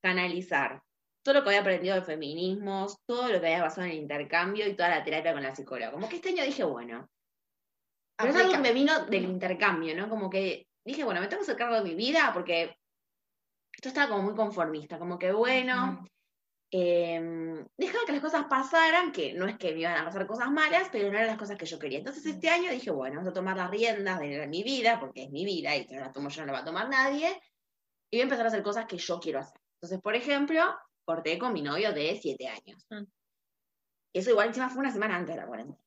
[0.03, 0.81] canalizar
[1.23, 4.67] todo lo que había aprendido de feminismos, todo lo que había pasado en el intercambio
[4.67, 5.91] y toda la terapia con la psicóloga.
[5.91, 7.09] Como que este año dije, bueno,
[8.17, 10.09] pero es algo que me vino del intercambio, ¿no?
[10.09, 12.75] Como que dije, bueno, me tengo que hacer cargo de mi vida porque
[13.81, 16.05] esto estaba como muy conformista, como que bueno,
[16.69, 20.51] eh, dejaba que las cosas pasaran, que no es que me iban a pasar cosas
[20.51, 21.97] malas, pero no eran las cosas que yo quería.
[21.97, 25.31] Entonces este año dije, bueno, vamos a tomar las riendas de mi vida, porque es
[25.31, 27.41] mi vida y si no la tomo yo no la va a tomar nadie,
[28.11, 29.59] y voy a empezar a hacer cosas que yo quiero hacer.
[29.77, 30.61] Entonces, por ejemplo,
[31.03, 32.85] corté con mi novio de siete años.
[32.91, 33.05] Mm.
[34.13, 35.83] Eso igual encima fue una semana antes de la cuarentena.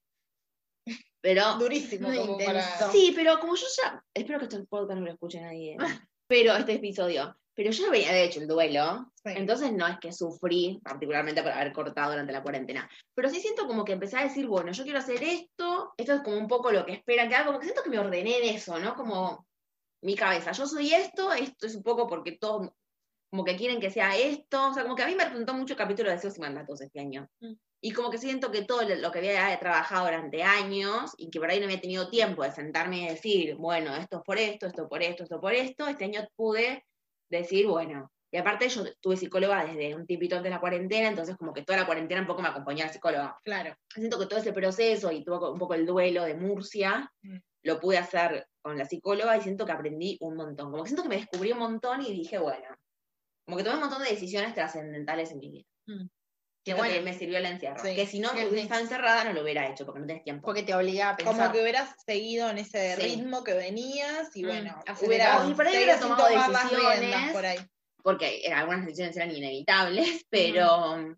[1.21, 2.61] Pero Durísimo, Muy como para...
[2.91, 4.05] Sí, pero como yo ya.
[4.13, 5.77] Espero que este podcast no lo escuche nadie.
[6.27, 7.37] Pero este episodio.
[7.55, 9.11] Pero yo veía, de hecho, el duelo.
[9.15, 9.33] Sí.
[9.37, 12.89] Entonces no es que sufrí particularmente por haber cortado durante la cuarentena.
[13.15, 15.95] Pero sí siento como que empecé a decir, bueno, yo quiero hacer esto.
[15.97, 17.47] Esto es como un poco lo que esperan que haga.
[17.47, 18.95] Como que siento que me ordené en eso, ¿no?
[18.95, 19.47] Como
[20.03, 20.53] mi cabeza.
[20.53, 22.71] Yo soy esto, esto es un poco porque todos
[23.31, 24.71] como que quieren que sea esto.
[24.71, 26.81] O sea, como que a mí me representó mucho el capítulo de deseos y mandatos
[26.81, 27.29] este año.
[27.41, 27.55] Mm.
[27.81, 31.51] Y como que siento que todo lo que había trabajado durante años y que por
[31.51, 34.89] ahí no había tenido tiempo de sentarme y decir, bueno, esto es por esto, esto
[34.89, 36.83] por esto, esto por esto, este año pude
[37.39, 41.37] decir, bueno, y aparte yo tuve psicóloga desde un tipito antes de la cuarentena, entonces
[41.37, 43.39] como que toda la cuarentena un poco me acompañó la psicóloga.
[43.45, 43.77] Claro.
[43.95, 47.37] Siento que todo ese proceso y tuvo un poco el duelo de Murcia, Mm.
[47.63, 50.71] lo pude hacer con la psicóloga y siento que aprendí un montón.
[50.73, 52.67] Como que siento que me descubrí un montón y dije, bueno,
[53.47, 55.65] como que tomé un montón de decisiones trascendentales en mi vida.
[55.87, 56.07] Mm.
[56.65, 57.79] Que bueno, me sirvió el encierro.
[57.83, 57.95] Sí.
[57.95, 60.47] Que si no hubiera estado encerrada no lo hubiera hecho porque no tenés tiempo.
[60.47, 61.35] Porque te obliga a pensar.
[61.37, 63.03] Como que hubieras seguido en ese Sí.
[63.03, 65.07] ritmo que venías y Mm, bueno, acelerado.
[65.45, 67.01] hubieras Y por ahí hubiera tomado decisiones.
[67.01, 67.59] riendas por ahí.
[68.03, 71.17] porque era- algunas decisiones eran inevitables, pero mm,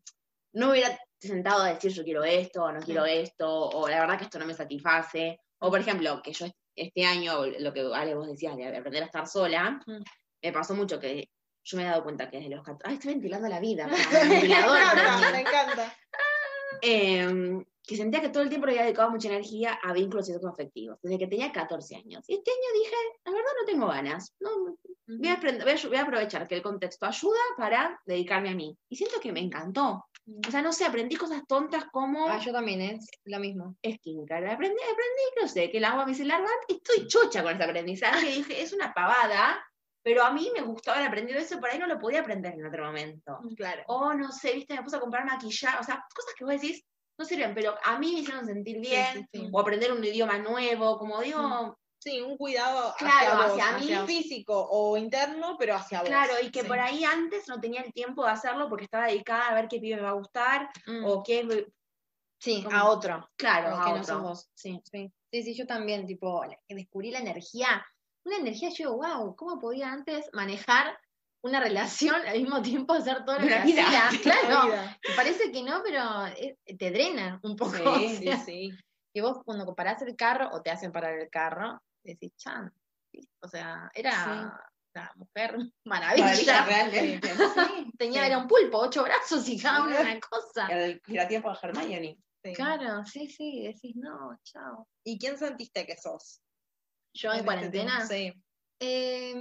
[0.54, 4.18] no hubiera sentado a decir yo quiero esto, o no quiero esto, o la verdad
[4.18, 5.40] que esto no me satisface.
[5.58, 9.02] O por ejemplo, que yo est- este año, lo que Ale vos decías de aprender
[9.02, 10.02] a estar sola, Mm.
[10.44, 11.28] me pasó mucho que
[11.68, 14.28] yo me he dado cuenta que desde los 14, ay, estoy ventilando la vida, me
[14.28, 15.32] ventilador mí.
[15.32, 15.96] me encanta.
[16.82, 20.98] Em, que sentía que todo el tiempo le había dedicado mucha energía a vínculos afectivos,
[21.02, 22.24] desde que tenía 14 años.
[22.28, 24.50] Y este año dije, la verdad no tengo ganas, no,
[25.06, 28.54] voy, a aprender- voy a- voy a aprovechar que el contexto ayuda para dedicarme a
[28.54, 28.76] mí.
[28.88, 30.04] Y siento que me encantó.
[30.46, 33.76] O sea, no sé, aprendí cosas tontas como Ah, yo también, es lo mismo.
[33.84, 34.50] skincare.
[34.50, 38.30] Aprendí, aprendí, no sé, que el agua micelar va, y estoy chocha con ese aprendizaje.
[38.32, 39.64] Y dije, es una pavada,
[40.06, 42.64] pero a mí me gustaba haber aprendido eso, por ahí no lo podía aprender en
[42.64, 43.40] otro momento.
[43.56, 43.82] Claro.
[43.88, 46.80] O no sé, viste, me puse a comprar maquillaje, o sea, cosas que vos decís
[47.18, 49.48] no sirven, pero a mí me hicieron sentir bien, sí, sí.
[49.52, 54.06] o aprender un idioma nuevo, como digo, Sí, un cuidado Claro, hacia, vos, hacia mí.
[54.06, 56.08] físico o interno, pero hacia vos.
[56.08, 59.48] claro, y que por ahí antes no tenía el tiempo de hacerlo porque estaba dedicada
[59.48, 60.68] a ver qué pibe me va a gustar,
[61.04, 61.66] o qué,
[62.38, 63.28] Sí, como- a otro.
[63.34, 64.04] claro, a que no otro.
[64.14, 64.50] sos vos.
[64.54, 65.10] Sí, sí.
[65.32, 67.84] Sí, sí, yo también, tipo, descubrí la energía.
[68.26, 70.98] Una energía, yo, wow, ¿cómo podía antes manejar
[71.42, 73.84] una relación al mismo tiempo hacer todo lo que Una vida.
[73.86, 74.10] hacía?
[74.22, 74.98] Claro, Vida.
[75.14, 77.72] parece que no, pero eh, te drena un poco.
[77.76, 78.70] Sí, o Sí, sea, sí.
[79.14, 82.72] que vos cuando comparás el carro o te hacen parar el carro, decís, chan,
[83.12, 83.20] ¿sí?
[83.40, 84.60] o sea, era
[84.92, 86.64] la mujer maravilla.
[86.66, 87.28] Realmente.
[87.32, 90.66] Sí, tenía, era un pulpo, ocho brazos y cada una una cosa.
[90.66, 92.18] El tiempo de Hermione.
[92.42, 92.52] sí.
[92.54, 94.88] Claro, sí, sí, decís, no, chao.
[95.04, 96.40] ¿Y quién sentiste que sos?
[97.16, 98.06] Yo en este cuarentena.
[98.06, 98.32] Sí.
[98.80, 99.32] Eh,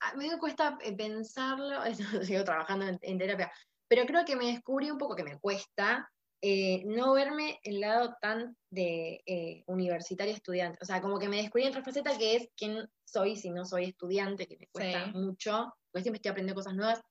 [0.00, 1.80] a mí me cuesta eh, pensarlo,
[2.24, 3.52] sigo trabajando en, en terapia,
[3.88, 6.08] pero creo que me descubrí un poco que me cuesta
[6.42, 10.78] eh, no verme el lado tan de eh, universitario estudiante.
[10.80, 13.66] O sea, como que me descubrí en otra faceta que es quién soy si no
[13.66, 15.12] soy estudiante, que me cuesta Sí.
[15.12, 17.02] mucho, porque siempre estoy aprendiendo cosas nuevas,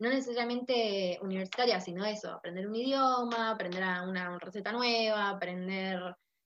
[0.00, 6.00] no necesariamente universitarias, sino eso, aprender un idioma, aprender a una receta nueva, aprender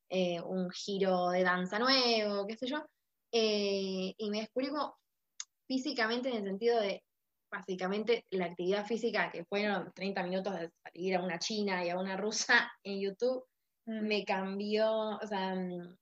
[0.08, 2.84] eh, un giro de danza nuevo, qué sé yo.
[3.32, 4.96] Eh, y me como
[5.66, 7.02] físicamente en el sentido de,
[7.50, 11.98] básicamente, la actividad física, que fueron 30 minutos de salir a una china y a
[11.98, 13.44] una rusa en YouTube,
[13.86, 14.06] Mm.
[14.06, 15.96] me cambió, o sea, mm,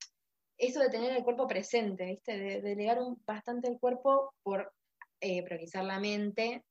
[0.59, 2.37] eso de tener el cuerpo presente, ¿viste?
[2.37, 4.73] De, de delegar un, bastante el cuerpo por
[5.21, 6.65] eh, priorizar la mente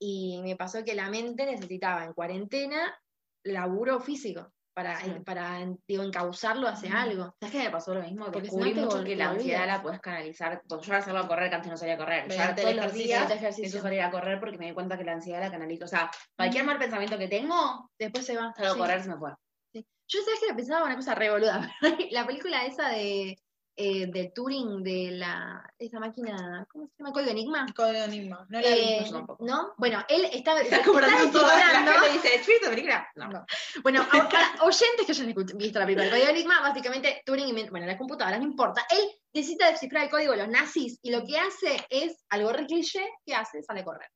[0.00, 2.98] y me pasó que la mente necesitaba en cuarentena
[3.44, 5.10] laburo físico para, Sí.
[5.24, 7.34] para digo, encauzarlo hacia algo.
[7.40, 8.26] ¿Sabes qué me pasó lo mismo?
[8.26, 10.62] Porque Descubrí mucho que la ansiedad la puedes canalizar.
[10.68, 12.28] Porque yo ahora salgo a correr, que antes no salía a correr.
[12.28, 15.12] Yo ahora todos los días empiezo a a correr porque me di cuenta que la
[15.12, 15.84] ansiedad la canalizo.
[15.84, 18.52] O sea, cualquier mal pensamiento que tengo, Después se va.
[18.54, 18.80] salgo sí.
[18.80, 19.32] a correr, se me fue.
[19.72, 21.72] Yo sabes que la pensaba una cosa re boluda.
[22.10, 23.38] la película esa de
[23.76, 27.12] eh, del Turing de la esa máquina, ¿cómo se llama?
[27.12, 27.66] Código Enigma.
[27.74, 28.46] Código Enigma.
[28.48, 29.44] No la Eh, tampoco.
[29.44, 29.72] ¿No?
[29.78, 31.46] Bueno, él estaba, Está estaba comprando todo.
[31.46, 33.08] La descifrando- gente dice, ¿viste esta película?
[33.16, 33.28] No.
[33.28, 33.46] No.
[33.82, 34.28] Bueno, para
[34.62, 38.86] oyentes que hayan visto la película Código Enigma, básicamente Turing, bueno, la computadora, no importa,
[38.90, 42.66] él necesita descifrar el código de los nazis y lo que hace es algo re
[42.66, 43.62] cliché, ¿qué hace?
[43.62, 44.08] Sale a correr.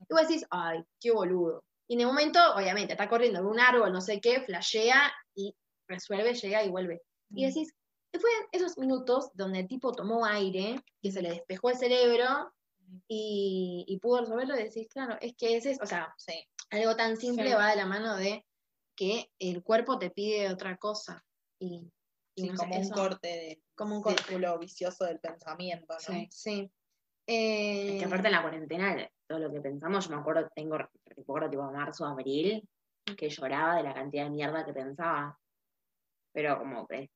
[0.00, 1.62] Y vos decís, ay, qué boludo.
[1.88, 5.54] Y en el momento, obviamente, está corriendo en un árbol, no sé qué, flashea y
[5.86, 7.02] resuelve, llega y vuelve.
[7.34, 7.72] Y decís,
[8.20, 12.52] fue esos minutos donde el tipo tomó aire, que se le despejó el cerebro
[13.08, 16.46] y, y pudo resolverlo, y decís, claro, es que ese es, o sea, Sí.
[16.70, 17.54] algo tan simple Sí.
[17.54, 18.44] va de la mano de
[18.94, 21.24] que el cuerpo te pide otra cosa.
[21.58, 21.90] Y,
[22.34, 24.22] y Sí, no sé, como un eso- corte de como un corte.
[24.24, 25.98] círculo vicioso del pensamiento, ¿no?
[25.98, 26.28] Sí.
[26.30, 26.70] sí.
[27.26, 30.76] Es Eh, que aparte en la cuarentena, todo lo que pensamos, yo me acuerdo, tengo
[31.06, 32.68] recuerdo tipo marzo, abril,
[33.16, 35.38] que lloraba de la cantidad de mierda que pensaba.
[36.32, 37.10] Pero como que,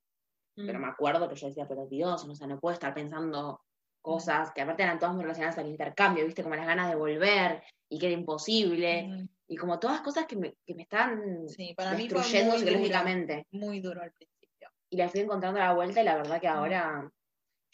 [0.57, 3.61] mm, pero me acuerdo que yo decía, pero Dios, o sea, no puedo estar pensando
[4.03, 7.63] cosas que aparte eran todas muy relacionadas al intercambio, viste, como las ganas de volver
[7.89, 11.73] y que era imposible, Mm, y como todas cosas que me, que me estaban Sí,
[11.77, 13.47] para mí fue destruyendo duro, psicológicamente.
[13.53, 14.69] muy duro al principio.
[14.91, 17.11] Y la fui encontrando a la vuelta y la verdad que ahora,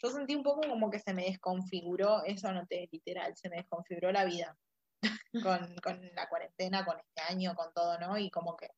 [0.01, 3.57] Yo sentí un poco como que se me desconfiguró, eso no te literal, se me
[3.57, 4.55] desconfiguró la vida
[5.43, 8.17] con, con la cuarentena, con este año, con todo, ¿no?
[8.17, 8.69] Y como que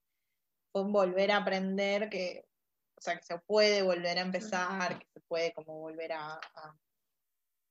[0.72, 2.46] fue volver a aprender que,
[2.98, 6.76] o sea, que se puede volver a empezar, que se puede como volver a, a-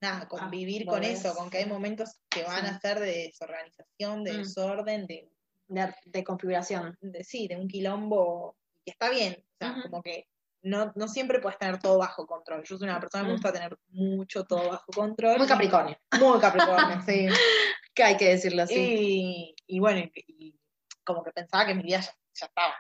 [0.01, 2.71] nada, convivir con eso, con que hay momentos que van Sí.
[2.71, 4.37] a ser de desorganización, de Mm.
[4.39, 5.31] desorden, de,
[5.69, 6.97] de, de configuración.
[7.01, 10.29] de sí, de un quilombo, que está bien, o sea, como que
[10.63, 12.63] no, no siempre puedes tener todo bajo control.
[12.65, 15.39] Yo soy una persona que me gusta tener mucho todo bajo control.
[15.39, 15.97] Muy Capricornio.
[16.19, 17.27] Muy Capricornio, sí.
[17.95, 18.75] Que hay que decirlo así.
[18.77, 20.61] Y, y bueno, y, y
[21.05, 22.75] como que pensaba que mi vida ya, ya estaba,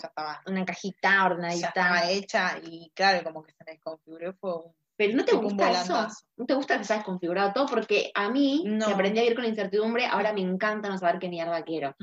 [0.00, 1.68] ya estaba, Una cajita ya ordenadita.
[1.68, 5.70] estaba hecha y claro, como que se me desconfiguró, fue un, pero ¿no te gusta
[5.70, 6.06] eso?
[6.36, 7.66] ¿No te gusta que sabes configurado todo?
[7.66, 8.86] Porque a mí, No.
[8.86, 11.96] que aprendí a vivir con la incertidumbre, ahora me encanta no saber qué mierda quiero.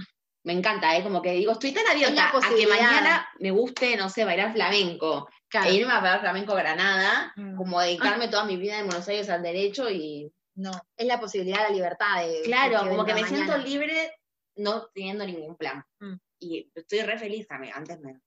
[0.44, 1.04] Me encanta, ¿eh?
[1.04, 5.28] Como que digo, estoy tan abierta a que mañana me guste, no sé, bailar flamenco,
[5.50, 5.68] Claro.
[5.70, 7.56] e irme a bailar flamenco a Granada, Mm.
[7.56, 10.32] como dedicarme toda mi vida en Buenos Aires al derecho y...
[10.56, 12.42] no, Es la posibilidad, la libertad de.
[12.46, 14.12] Claro, de como que me siento libre
[14.56, 15.84] no teniendo ningún plan.
[16.00, 16.16] Mm.
[16.40, 18.20] Y estoy re feliz también, antes me...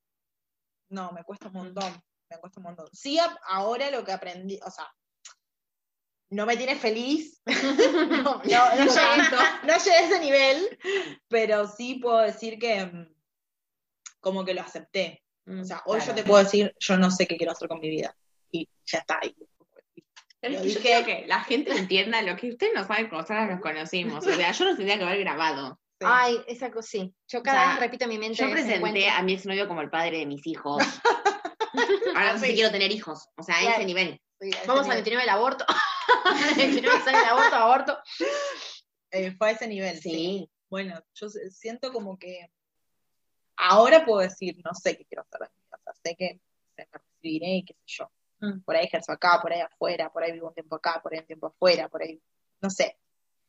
[0.89, 2.89] no, me cuesta un montón, me cuesta un montón.
[2.93, 3.19] Sí,
[3.49, 4.93] ahora lo que aprendí, o sea,
[6.31, 9.31] no me tiene feliz, no, no, no llegué,
[9.65, 10.79] no llegué a ese nivel,
[11.29, 13.15] pero sí puedo decir que mm,
[14.21, 15.25] como que lo acepté.
[15.47, 16.13] O sea, hoy Claro.
[16.13, 18.15] yo te puedo decir, yo no sé qué quiero hacer con mi vida.
[18.53, 19.19] Y ya está.
[19.25, 19.35] Y,
[20.41, 24.25] Pero yo que la gente entienda lo que ustedes no saben cómo nosotras nos conocimos.
[24.25, 25.81] O sea, yo no tendría que haber grabado.
[26.01, 26.07] Sí.
[26.07, 27.15] Ay, esa cosa sí.
[27.29, 28.37] Yo cada sea, vez repito en mi mente.
[28.39, 30.83] Yo ese presenté a mi exnovio como el padre de mis hijos.
[32.17, 33.29] Ahora no sé si quiero tener hijos.
[33.37, 33.77] O sea, a Claro.
[33.77, 34.21] ese nivel.
[34.41, 34.97] Sí, a Vamos al nivel.
[35.05, 35.65] 29 del aborto.
[36.51, 37.99] el 29 sale el aborto, aborto.
[39.13, 40.11] Eh, fue a ese nivel, sí.
[40.11, 40.51] Sí.
[40.69, 42.51] Bueno, yo siento como que
[43.57, 45.77] ahora puedo decir, no sé qué quiero hacer de mi vida.
[45.79, 46.41] O sea, sé que
[46.77, 48.11] se me recibiré y qué sé yo.
[48.41, 48.61] Mm.
[48.63, 51.21] Por ahí ejerzo acá, por ahí afuera, por ahí vivo un tiempo acá, por ahí
[51.21, 52.21] un tiempo afuera, por ahí,
[52.61, 52.97] no sé.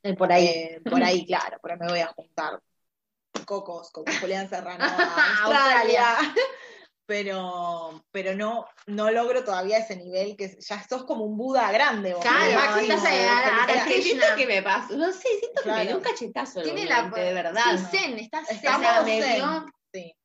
[0.04, 0.48] El por ahí.
[0.48, 2.62] Eh, por ahí, claro, por ahí me voy a juntar
[3.46, 6.16] cocos con Julián Serrano a Australia.
[7.06, 12.14] Pero, pero no, no logro todavía ese nivel que ya sos como un Buda grande.
[12.14, 13.04] vos, Claro, estás
[13.84, 14.02] Krishna.
[14.02, 14.96] siento que me pasó.
[14.96, 16.62] No sé, siento que me dio un cachetazo.
[16.62, 17.10] Tiene la.
[17.10, 17.62] de verdad.
[17.92, 18.56] Sí, zen, está zen.
[18.58, 19.36] Estamos O sea, me zen.
[19.36, 20.16] dio- Sí.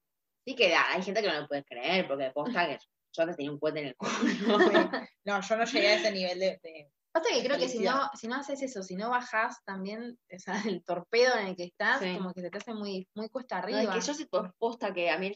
[0.47, 2.79] Sí que da, hay gente que no lo puede creer, porque posta que
[3.12, 4.12] yo antes tenía un puente en el culo.
[5.25, 8.11] No, yo no llegué a ese nivel de, de- Pasa que creo que si no,
[8.14, 11.64] si no haces eso, si no bajás también, o sea, el torpedo en el que
[11.64, 12.14] estás, Sí.
[12.14, 13.83] como que se te hace muy, muy cuesta No, arriba.
[13.83, 15.35] es que yo sí posta que a mí el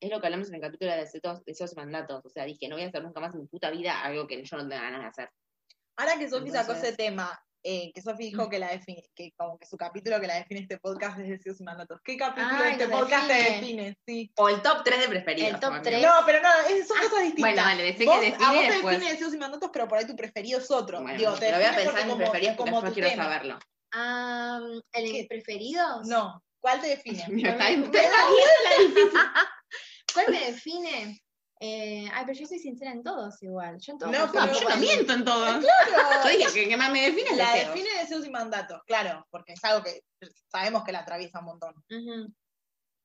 [0.00, 2.24] es lo que hablamos en el capítulo de deseos, deseos y mandatos.
[2.26, 4.44] O sea, dije, no voy a hacer nunca más en mi puta vida algo que
[4.44, 5.30] yo no tenga ganas de hacer.
[5.96, 9.56] Ahora que Sofi sacó ese tema, eh, que Sofi dijo que la define, que como
[9.58, 12.00] que su capítulo que la define este podcast es Deseos y Mandatos.
[12.04, 13.60] ¿Qué capítulo Ay, de este nos podcast te define.
[13.60, 13.98] define?
[14.06, 14.32] Sí.
[14.36, 15.48] O el top 3 de preferidos.
[15.50, 15.82] El top también.
[15.82, 16.02] tres.
[16.02, 16.48] No, pero no,
[16.86, 17.38] son cosas distintas.
[17.40, 18.94] bueno, dale, decé Vos- que a define vos y te después.
[18.96, 21.00] define Deseos y Mandatos, pero por ahí tu preferido es otro.
[21.02, 23.08] Bueno, Digo, te lo voy a define pensar en mis como- preferidos porque tu quiero
[23.10, 23.24] tema.
[23.24, 23.58] saberlo.
[23.92, 24.60] Ah,
[24.92, 26.06] ¿El de preferidos?
[26.08, 27.24] No, ¿cuál te define?
[30.14, 31.22] ¿Cuál me define?
[31.64, 33.78] Eh, ay, pero yo soy sincera en todos igual.
[33.80, 35.44] Yo en todos No, pero yo no miento en todo.
[35.60, 36.24] Claro.
[36.24, 37.74] Yo dije que, que más me define La deseos.
[37.74, 40.02] define deseos y mandatos, claro, porque es algo que
[40.50, 41.74] sabemos que la atraviesa un montón.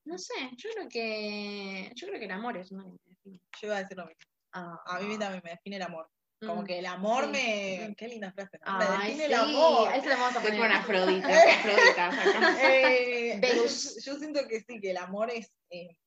[0.05, 1.91] No sé, yo creo que.
[1.95, 3.39] Yo creo que el amor es uno que me define.
[3.61, 4.21] Yo iba a decir lo mismo.
[4.53, 4.79] Ah.
[4.85, 6.09] A mí también me define el amor.
[6.39, 6.65] Como Mm.
[6.65, 7.31] que el amor Sí.
[7.31, 7.95] me.
[7.97, 8.77] Qué linda frase, ¿no?
[8.77, 9.87] Me define sí, el amor.
[9.89, 10.61] a ese le vamos a Estoy poner.
[10.61, 11.27] con Afrodita.
[11.27, 12.57] Afrodita, acá.
[12.63, 13.95] Eh, Venus.
[14.03, 15.51] Yo, yo siento que sí, que el amor es.
[15.69, 15.97] eh,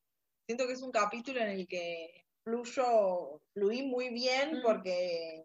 [0.49, 4.63] siento que es un capítulo en el que fluyo, fluí muy bien Mm.
[4.63, 5.45] porque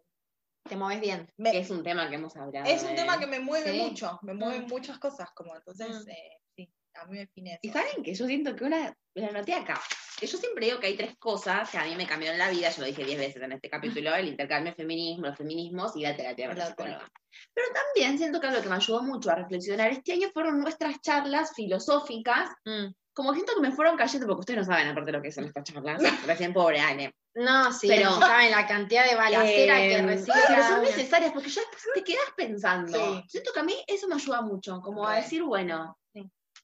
[0.68, 1.28] Te mueves bien.
[1.36, 2.66] me- Que es un tema que hemos hablado.
[2.68, 2.94] es un eh.
[2.96, 3.78] tema que me mueve Sí.
[3.82, 4.68] mucho, me mueven Mm.
[4.68, 6.10] muchas cosas, como entonces, Mm.
[6.10, 7.60] eh, sí, a mí me define eso.
[7.62, 9.80] Y saben que yo siento que una, la noté acá,
[10.18, 12.68] que yo siempre digo que hay tres cosas que a mí me cambiaron la vida,
[12.70, 16.16] yo lo dije diez veces en este capítulo, el intercambio feminismo, los feminismos y la
[16.16, 17.12] terapia con La psicóloga.
[17.54, 21.00] Pero también siento que algo que me ayudó mucho a reflexionar este año fueron nuestras
[21.00, 22.88] charlas filosóficas, Mm.
[23.16, 25.44] Como siento que me fueron cayendo, porque ustedes no saben aparte de lo que son
[25.44, 27.14] estas charlas, recién pobre Ale.
[27.34, 30.82] No, sí, Pero- no saben la cantidad de balacera que Eh, recibe pero cada son
[30.82, 32.92] necesarias porque ya después te quedas pensando.
[32.98, 33.24] Sí.
[33.28, 35.96] Siento que a mí eso me ayuda mucho, como a decir, bueno,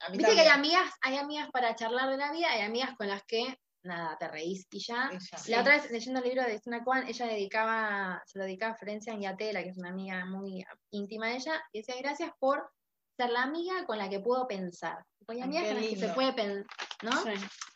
[0.04, 2.90] A mí Viste que hay amigas, hay amigas para charlar de la vida, hay amigas
[2.96, 5.10] con las que, nada, te reís y ya.
[5.46, 8.76] La otra vez, leyendo el libro de Suna Kwan, ella dedicaba, se lo dedicaba a
[8.76, 12.68] Florencia Anguiatela, que es una amiga muy íntima de ella, y decía, gracias por
[13.16, 15.04] ser la amiga con la que puedo pensar.
[15.24, 16.66] Porque hay Ay, amigas qué con las que se puede pensar,
[17.02, 17.10] ¿no?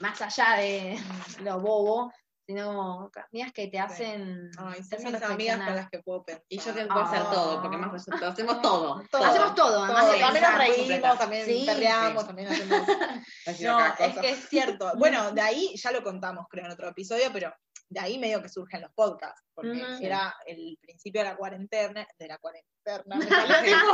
[0.01, 0.99] Más allá de
[1.43, 2.13] lo bobo,
[2.47, 4.51] sino amigas que te hacen...
[4.59, 6.45] Ay, te son hacen mis amigas con las que puedo pensar.
[6.49, 7.31] y yo que puedo hacer Ah.
[7.33, 9.03] todo, porque más nosotros hacemos todo.
[9.11, 9.25] Todo.
[9.25, 11.67] Hacemos todo, además de también nos reímos, también Sí, sí.
[11.67, 12.25] también hacemos.
[13.63, 14.93] No, es que es cierto.
[14.97, 17.53] Bueno, de ahí ya lo contamos, creo, en otro episodio, pero
[17.89, 22.29] de ahí medio que surgen los podcasts, porque era el principio de la cuarentena, de
[22.29, 23.93] la cuarentena, me salió tipo,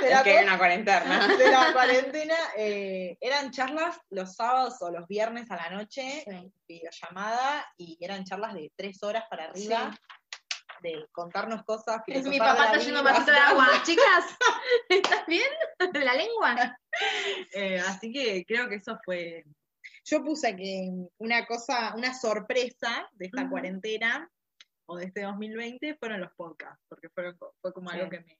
[0.00, 1.28] de, Es la, que hay una cuarentena.
[1.38, 6.52] de la cuarentena, eh, eran charlas los sábados o los viernes a la noche, Sí.
[6.68, 9.90] videollamada, y eran charlas de tres horas para arriba,
[10.82, 12.02] de contarnos cosas.
[12.06, 13.68] Es mi papá está yendo vasito de agua.
[13.84, 14.24] Chicas,
[14.88, 15.48] ¿estás bien?
[15.92, 16.78] ¿De la lengua?
[17.52, 19.44] Eh, así que creo que eso fue.
[20.10, 24.28] Yo puse que una cosa, una sorpresa de esta cuarentena
[24.86, 28.38] o de este 2020 fueron los podcasts, porque fueron, co- fue como algo que me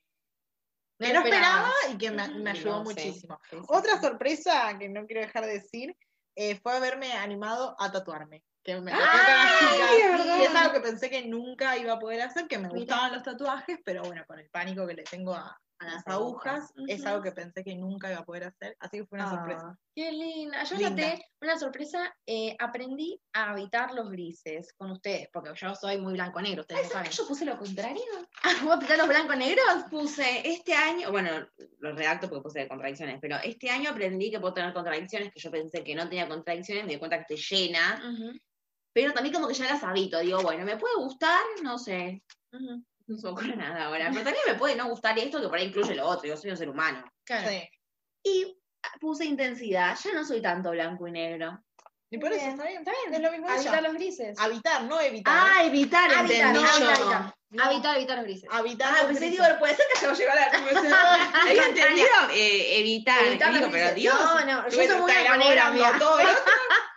[0.98, 1.70] No que no esperabas.
[1.78, 3.40] esperaba y que me, me ayudó No, muchísimo.
[3.48, 5.96] Sí, sí, Otra sorpresa que no quiero dejar de decir
[6.34, 8.42] eh, fue haberme animado a tatuarme.
[8.64, 12.68] Que me ¡Ay, es algo que pensé que nunca iba a poder hacer, que me
[12.68, 16.72] gustaban los tatuajes, pero bueno, con el pánico que le tengo a, a las agujas,
[16.88, 19.78] es algo que pensé que nunca iba a poder hacer, así que fue una sorpresa.
[19.94, 20.62] Qué linda.
[20.64, 20.90] Yo Linda.
[20.90, 22.14] noté una sorpresa.
[22.26, 26.88] eh, aprendí a habitar los grises con ustedes, porque yo soy muy blanco-negro, ustedes lo
[26.90, 27.10] ¿Sabes saben.
[27.24, 28.02] yo puse lo contrario?
[28.64, 29.84] ¿Vos pintar los blanco-negros?
[29.90, 31.30] Puse este año, bueno,
[31.78, 35.50] lo redacto porque puse contradicciones, pero este año aprendí que puedo tener contradicciones, que yo
[35.50, 38.00] pensé que no tenía contradicciones, me di cuenta que estoy llena,
[38.92, 42.22] pero también como que ya las habito, digo, bueno, me puede gustar, no sé,
[43.10, 45.58] no se me ocurre nada ahora, pero también me puede no gustar esto que por
[45.58, 47.04] ahí incluye lo otro, yo soy un ser humano.
[47.24, 47.48] Claro.
[47.48, 47.68] Sí.
[48.22, 48.56] Y
[49.00, 51.62] puse intensidad, ya no soy tanto blanco y negro.
[52.12, 53.14] Y por eso está bien, Está bien.
[53.14, 53.82] es lo mismo Habitar ella.
[53.82, 54.38] los grises.
[54.40, 55.32] Habitar, no evitar.
[55.36, 56.60] Ah, evitar, habitar, yo.
[56.66, 57.34] habitar.
[57.50, 57.64] No.
[57.64, 58.48] Habitar, habitar los grises.
[58.52, 58.94] Habitar.
[58.96, 63.24] Ah, pensé, digo, puede ser que hayamos llegado a la Había entendido eh, evitar.
[63.24, 63.94] Evitar digo, pero.
[63.94, 64.14] Dios.
[64.20, 66.16] No, no, yo soy muy esto.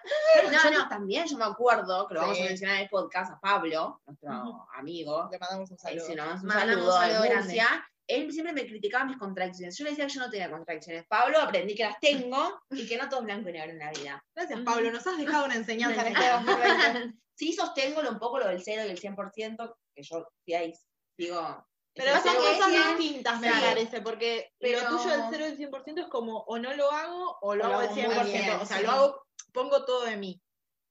[0.44, 0.90] No, Nosotros no.
[0.90, 4.68] también, yo me acuerdo, que lo vamos a mencionar en el podcast, a Pablo, nuestro
[4.74, 6.06] amigo, Le mandamos un eh, saludo.
[6.06, 7.62] si Mandamos un saludo saludo de grande.
[8.06, 9.78] Él siempre me criticaba mis contradicciones.
[9.78, 11.06] Yo le decía que yo no tenía contradicciones.
[11.08, 13.92] Pablo, aprendí que las tengo y que no todo es blanco y negro en la
[13.92, 14.22] vida.
[14.36, 14.60] Gracias.
[14.66, 14.92] Pablo.
[14.92, 17.14] Nos has dejado una enseñanza en este 2020.
[17.36, 20.74] Sí sostengo un poco lo del 0 y el 100%, que yo sí ahí
[21.18, 21.66] digo...
[21.96, 26.00] Pero son cosas distintas, me parece, porque Pero- lo tuyo del 0 y el 100%
[26.02, 28.24] es como o no lo hago o lo O hago al hago muy 100%.
[28.26, 28.84] bien, o sea, sí.
[28.84, 29.23] lo hago,
[29.54, 30.42] pongo todo de mí.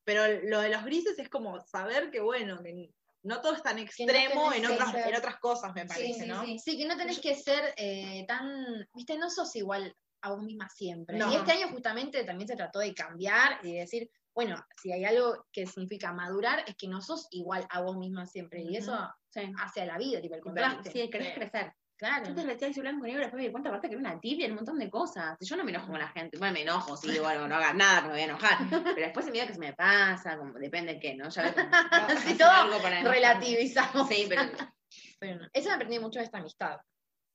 [0.04, 2.90] Pero lo de los grises es como saber que, bueno, que
[3.22, 6.20] no todo es tan extremo tenés en, otras, ser- en otras cosas, me parece, Sí,
[6.20, 6.44] sí, ¿no?
[6.44, 6.58] sí.
[6.58, 10.68] Sí, que no tenés que ser eh, tan, viste, no sos igual a vos misma
[10.68, 11.16] siempre.
[11.18, 11.30] No.
[11.32, 15.04] Y este año justamente también se trató de cambiar y de decir, bueno, si hay
[15.04, 18.62] algo que significa madurar, es que no sos igual a vos misma siempre.
[18.62, 18.96] Y eso
[19.30, 19.40] Sí.
[19.58, 20.90] hace a la vida, tipo el contraste.
[20.90, 21.72] Sí, querés crecer.
[22.02, 22.24] Claro.
[22.24, 24.18] Yo antes vestía de blanco y negro, después me di cuenta aparte que era una
[24.18, 25.36] tibia un montón de cosas.
[25.40, 26.36] Yo no me enojo con la gente.
[26.36, 28.58] Bueno, me enojo, sí, bueno, no hagas nada que me voy a enojar.
[28.96, 31.28] Pero después se me da que se me pasa, como, depende de qué, ¿no?
[31.28, 33.04] Ya ves, Sí, hacer todo algo para.
[33.04, 34.08] Relativizamos.
[34.08, 34.42] Sí, pero
[35.20, 35.48] Pero no.
[35.52, 36.80] Eso me aprendí mucho de esta amistad.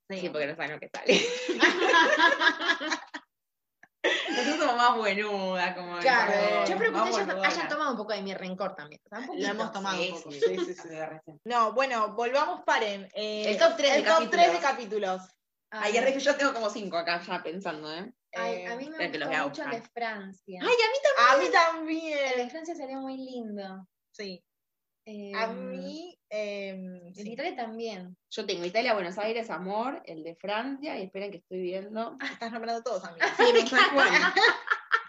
[0.10, 1.18] sí, porque no saben lo que sale.
[4.04, 6.66] Nosotros somos más buenudas, como Claro.
[6.66, 9.02] Yo espero que ustedes hayan tomado un poco de mi rencor también.
[9.36, 10.32] Lo hemos tomado Sí, un poco.
[10.32, 10.90] sí, Sí, sí, sí.
[11.46, 13.10] No, bueno, volvamos, paren.
[13.14, 14.32] Eh, El top tres de el top capítulos.
[14.32, 15.22] 3 de capítulos.
[15.70, 18.14] Ay, que yo tengo como cinco acá ya pensando, ¿eh?
[18.34, 20.60] Ay, a mí me Eh, gustó mucho el de Francia.
[20.62, 22.38] Ay, a mí A mí el también.
[22.38, 23.88] de Francia sería muy lindo.
[24.12, 24.44] Sí.
[25.10, 27.24] Eh, A mí, em, el sí.
[27.24, 28.18] de Italia también.
[28.30, 32.18] Yo tengo Italia, Buenos Aires, Amor, el de Francia, y esperen que estoy viendo.
[32.30, 33.26] estás nombrando todos, amiga.
[33.38, 34.28] Sí, me bueno,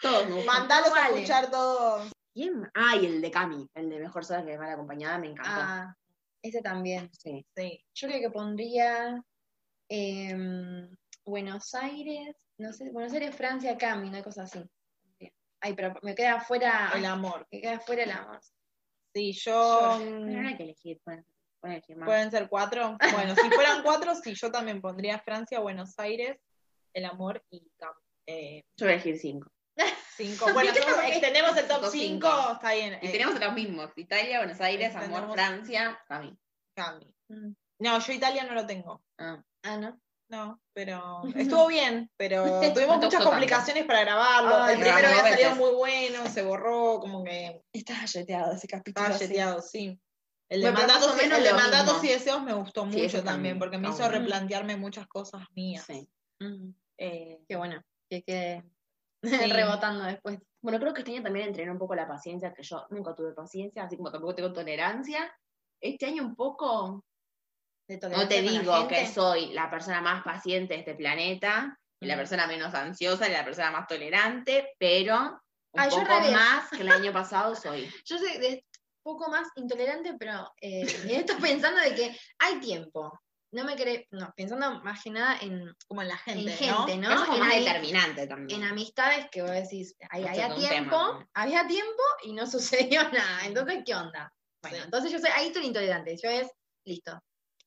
[0.00, 0.44] todos me.
[0.44, 2.12] Mandalos a escuchar todos.
[2.32, 2.70] ¿Quién?
[2.74, 5.50] Ah, y el de Cami, el de Mejor Sola que Mal Acompañada, me encantó.
[5.52, 5.96] Ah,
[6.42, 7.10] ese también.
[7.12, 7.44] Sí.
[7.56, 7.84] Sí.
[7.94, 9.20] Yo creo que pondría
[9.88, 14.62] em, Buenos Aires, no sé, Buenos Aires, Francia, Cami, una cosa así.
[15.60, 17.48] Ay, pero me queda afuera, El amor.
[17.50, 18.38] me queda afuera el amor.
[19.18, 19.98] Sí, yo.
[19.98, 21.24] Pero mm, no hay que elegir, pueden,
[21.60, 22.06] pueden elegir más.
[22.06, 22.96] Pueden ser cuatro.
[23.12, 26.38] Bueno, si fueran cuatro, sí, yo también pondría Francia, Buenos Aires,
[26.94, 27.92] El Amor y Cam.
[28.26, 29.50] Eh, Yo voy a elegir cinco.
[30.16, 30.52] cinco.
[30.52, 31.20] Bueno, ¿Viste yo- cómo es?
[31.20, 32.52] tenemos el top Top 5, cinco.
[32.52, 32.98] está bien.
[33.02, 36.38] Y eh, tenemos los mismos, Italia, Buenos Aires, Amor, Francia, Cami.
[36.74, 37.12] Cami.
[37.28, 37.52] Mm.
[37.80, 39.02] No, yo Italia no lo tengo.
[39.18, 39.42] Ah.
[39.64, 40.00] Ah, ¿no?
[40.30, 44.56] No, pero estuvo bien, pero tuvimos muchas complicaciones para grabarlo.
[44.56, 49.06] Ay, el primero había salido muy bueno, se borró, como que Estaba yeteado ese capítulo.
[49.06, 49.98] estaba yeteado, sí.
[50.50, 53.58] El de Bueno, mandatos, menos el de mandatos y deseos me gustó Sí, mucho también,
[53.58, 54.18] porque me hizo bueno.
[54.18, 55.84] replantearme muchas cosas mías.
[55.86, 56.08] Sí.
[56.40, 58.64] Mm, Eh, Qué bueno, que quede
[59.22, 59.52] Sí.
[59.52, 60.38] rebotando después.
[60.62, 63.32] Bueno, creo que este año también entrené un poco la paciencia, que yo nunca tuve
[63.32, 65.32] paciencia, así como tampoco tengo tolerancia.
[65.80, 67.04] Este año un poco,
[67.88, 72.14] De no te digo que soy la persona más paciente de este planeta, y la
[72.14, 72.18] Mm.
[72.18, 75.40] persona menos ansiosa, y la persona más tolerante, pero
[75.72, 77.90] un al poco más que el año pasado soy.
[78.04, 78.64] Yo soy de
[79.02, 80.82] poco más intolerante, pero eh,
[81.26, 83.18] esto pensando de que hay tiempo.
[83.50, 86.96] No me querés, no, pensando más que nada en, como en la gente, en gente,
[86.98, 87.10] ¿no?
[87.10, 88.62] Eso es En, más determinante también.
[88.62, 93.46] en amistades que vos decís, ahí había tiempo, había tiempo y no sucedió nada.
[93.46, 94.30] Entonces, ¿qué onda?
[94.60, 94.82] Bueno, Sí.
[94.84, 96.48] entonces yo soy, ahí estoy intolerante, yo es,
[96.84, 97.18] listo.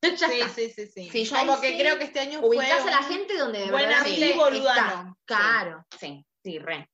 [0.18, 1.10] Ya Sí, sí, sí, sí.
[1.10, 3.60] Sí, yo como que sí creo que este año Ubicás fue a la gente donde
[3.60, 4.04] de buen verdad
[4.36, 5.16] boludano.
[5.24, 5.86] Claro.
[5.98, 6.88] Sí, sí, re.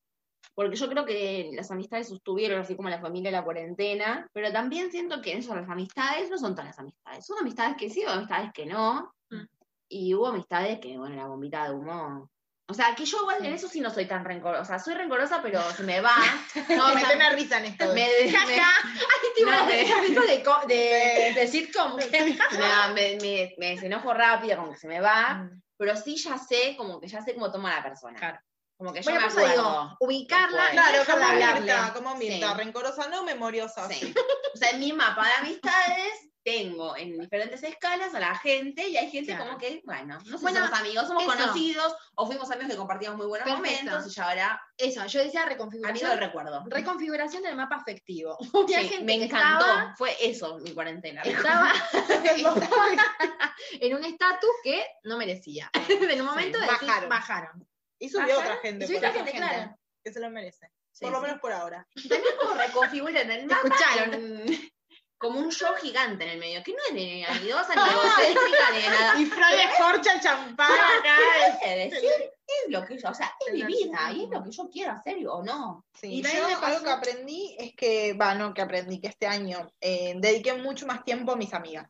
[0.55, 4.91] Porque yo creo que las amistades sostuvieron así como la familia la cuarentena, pero también
[4.91, 7.25] siento que eso, las amistades, no son todas las amistades.
[7.25, 9.15] Son amistades que sí, o amistades que no.
[9.31, 9.45] Mm.
[9.89, 12.29] Y hubo amistades que, bueno, la bombita de humo.
[12.71, 14.61] O sea, que yo igual en eso sí no soy tan rencorosa.
[14.63, 16.15] O sea, soy rencorosa, pero se me va.
[16.69, 17.87] No, me risa en esto.
[17.95, 21.93] me, de- me- Ay, tipo, No, me- de, co- de, de sitcom.
[21.97, 25.35] no, me, me, me desenojo rápido, como que se me va.
[25.35, 25.63] Mm.
[25.79, 28.19] Pero sí ya sé, como que ya sé cómo toma la persona.
[28.19, 28.39] Claro.
[28.77, 29.97] Como que yo Bueno, me digo, acuerdo.
[30.01, 31.05] ubicarla, Después.
[31.05, 31.55] Claro, como.
[31.57, 32.55] Mirta, como Mirta, Sí.
[32.59, 33.89] rencorosa no, memoriosa.
[33.89, 34.15] Sí.
[34.55, 38.97] O sea, en mi mapa de amistades tengo en diferentes escalas a la gente y
[38.97, 39.45] hay gente Claro.
[39.47, 41.33] como que, bueno, no sé Bueno, si somos amigos, somos eso.
[41.33, 43.85] conocidos o fuimos amigos que compartíamos muy buenos Perfecto.
[43.85, 46.11] momentos y ya ahora Eso, yo decía amigo reconfiguración.
[46.11, 46.65] del recuerdo.
[46.69, 48.37] Reconfiguración del mapa afectivo.
[48.41, 51.23] Sí, Había gente me encantó, estaba- fue eso mi cuarentena.
[51.23, 51.73] estaba
[53.81, 55.71] en un estatus que no merecía.
[55.89, 57.09] En un momento de decir, bajaron.
[57.09, 57.69] bajaron.
[57.99, 58.85] Y subió Bajaron, otra gente.
[58.85, 59.77] y subió otra gente, claro.
[60.05, 60.71] Que se lo merece.
[60.93, 61.27] Sí, por lo sí.
[61.27, 61.87] menos por ahora.
[61.95, 64.15] También como reconfiguran el mapa escucharon.
[64.15, 64.73] en-
[65.19, 68.83] como un show gigante en el medio, que no es ni anidosa, ni egocéntrica, ni
[68.87, 69.21] nada.
[69.21, 71.17] Y Freud escorcha el champán acá.
[71.65, 74.93] Es lo que yo, o sea, es mi vida y es lo que yo quiero
[74.93, 75.85] hacer o no.
[75.95, 79.71] Sí, Y yo algo que aprendí es que, va, no, que aprendí, que este año
[79.81, 81.89] eh, dediqué mucho más tiempo a mis amigas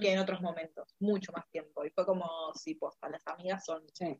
[0.00, 1.84] que en otros momentos, mucho más tiempo.
[1.84, 4.18] Y fue como, sí, posta, las amigas son, Sí.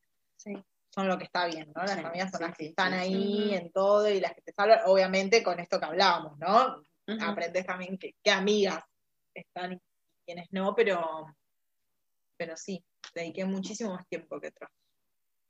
[0.91, 1.83] son lo que está bien, ¿no?
[1.83, 3.55] Las Sí, amigas son sí, las que sí, están sí, ahí sí.
[3.55, 6.83] en todo y las que te salvan, obviamente con esto que hablábamos, ¿no?
[7.21, 8.83] Aprendes también que, qué amigas
[9.35, 9.81] están y
[10.25, 11.27] quiénes no, pero,
[12.37, 12.85] pero sí,
[13.15, 14.71] dediqué muchísimo más tiempo que otras.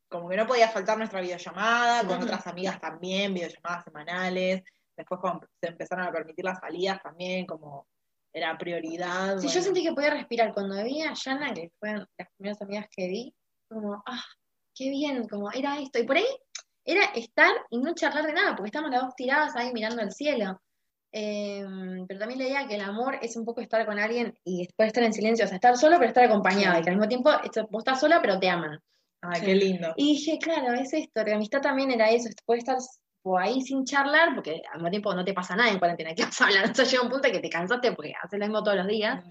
[0.09, 4.63] Como que no podía faltar nuestra videollamada, con otras amigas también, videollamadas semanales.
[4.97, 7.87] Después cuando se empezaron a permitir las salidas también, como
[8.33, 9.39] era prioridad.
[9.39, 10.53] Sí, yo sentí que podía respirar.
[10.53, 13.35] Cuando vi a Yana, que fueron las primeras amigas que vi,
[13.69, 14.25] como, ah,
[14.75, 15.99] qué bien, como era esto.
[15.99, 16.27] Y por ahí
[16.85, 20.13] era estar y no charlar de nada, porque estábamos las dos tiradas ahí mirando el
[20.13, 20.61] cielo.
[21.13, 21.63] Eh,
[22.09, 24.87] pero también la idea que el amor es un poco estar con alguien y después
[24.87, 27.31] estar en silencio, o sea, estar solo pero estar acompañado, y que al mismo tiempo
[27.45, 28.81] esto- vos estás sola pero te aman.
[29.21, 29.93] Ay, qué lindo.
[29.97, 32.79] Y dije, claro, es esto, la amistad también era eso, puede estar
[33.39, 36.41] ahí sin charlar, porque al mismo tiempo no te pasa nada en cuarentena, ¿qué vas
[36.41, 36.65] a hablar?
[36.77, 39.23] Entonces llega un punto que te cansaste porque haces lo mismo todos los días,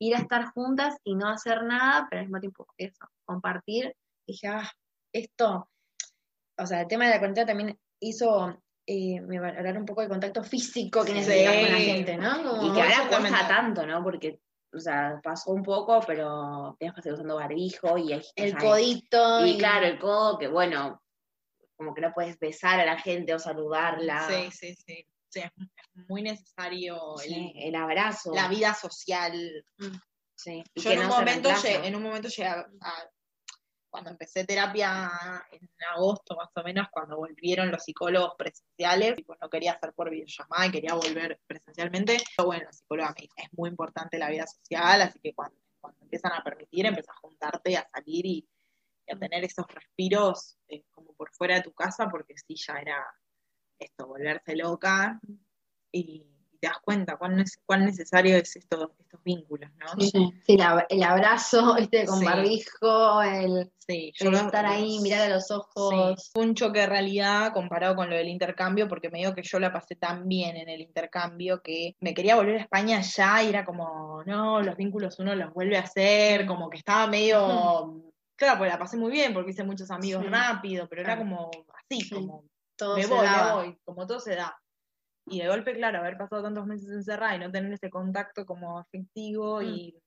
[0.00, 3.94] ir a estar juntas y no hacer nada, pero al mismo tiempo eso, compartir.
[4.26, 4.68] Dije, ah,
[5.12, 5.68] esto,
[6.58, 10.08] o sea, el tema de la cuarentena también hizo eh, me valorar un poco el
[10.08, 11.14] contacto físico que Sí.
[11.14, 12.42] necesitas con la gente, ¿no?
[12.42, 14.02] Como- Y que ahora cuesta tanto, ¿no?
[14.02, 14.40] Porque,
[14.72, 18.60] o sea, pasó un poco, pero tenías que seguir usando barbijo y hay- el o
[18.60, 19.44] sea, codito.
[19.46, 21.02] Y claro, el codo, que bueno,
[21.76, 24.26] como que no puedes besar a la gente o saludarla.
[24.28, 25.06] Sí, sí, sí.
[25.28, 28.32] Sí, es es muy necesario el- Sí, el abrazo.
[28.34, 29.64] la vida social.
[30.36, 30.62] Sí.
[30.74, 33.10] Y Yo que en un, momento llegué, en un momento llegué a, a-
[33.96, 35.10] cuando empecé terapia
[35.50, 40.10] en agosto más o menos, cuando volvieron los psicólogos presenciales, tipo, no quería hacer por
[40.10, 44.46] videollamada y quería volver presencialmente, pero bueno, la psicóloga me es muy importante la vida
[44.46, 48.46] social, así que cuando, cuando empiezan a permitir, empieza a juntarte, a salir y,
[49.06, 52.74] y a tener esos respiros eh, como por fuera de tu casa, porque sí, ya
[52.74, 53.02] era
[53.78, 55.18] esto, volverse loca.
[55.90, 60.00] Y, y te das cuenta cuán, neces- cuán necesario es esto, estos vínculos, ¿no?
[60.00, 60.10] Sí,
[60.46, 62.24] sí, la- el abrazo, este, con Sí.
[62.24, 66.30] barbijo, el, Sí, el lo- estar ahí, mirar a los ojos.
[66.32, 69.60] Fue un choque de realidad comparado con lo del intercambio, porque me digo que yo
[69.60, 73.48] la pasé tan bien en el intercambio que me quería volver a España ya y
[73.50, 78.02] era como, no, los vínculos uno los vuelve a hacer, como que estaba medio,
[78.34, 81.50] claro, pues la pasé muy bien porque hice muchos amigos rápido, pero era como
[81.84, 82.44] así, como
[82.76, 84.54] Todo me se voy, me voy, como todo se da.
[85.28, 88.78] Y de golpe, claro, haber pasado tantos meses encerrada y no tener ese contacto como
[88.78, 89.98] afectivo y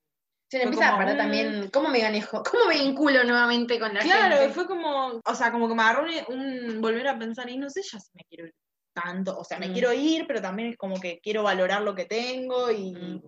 [0.50, 1.18] Se le empieza a como, parar mm.
[1.18, 2.42] también, ¿cómo me manejo?
[2.50, 4.54] ¿Cómo me vinculo nuevamente con la Claro, gente?
[4.54, 7.68] fue como, o sea, como que me agarró un, un- volver a pensar, y no
[7.68, 8.54] sé ya si me quiero ir
[8.94, 9.72] tanto, o sea, me Mm.
[9.72, 13.22] quiero ir, pero también es como que quiero valorar lo que tengo y Mm.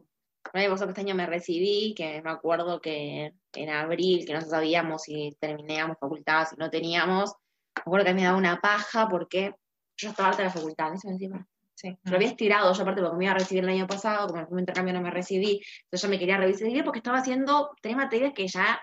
[0.53, 4.41] Bueno, vos que este año me recibí, que me acuerdo que en abril, que no
[4.41, 7.33] sabíamos si terminábamos facultad, si no teníamos,
[7.77, 9.55] me acuerdo que me daba una paja porque
[9.97, 11.47] yo estaba harta de la facultad, eso encima.
[11.83, 11.99] Sí.
[12.05, 14.47] Lo había estirado, yo aparte porque me iba a recibir el año pasado, como en
[14.53, 18.33] el intercambio no me recibí, entonces yo me quería recibir porque estaba haciendo tres materias
[18.35, 18.81] que ya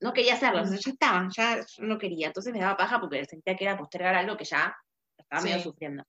[0.00, 3.24] no quería hacerlas, o sea, ya estaban, ya no quería, entonces me daba paja porque
[3.24, 4.76] sentía que era postergar algo que ya
[5.16, 6.02] estaba medio sufriendo.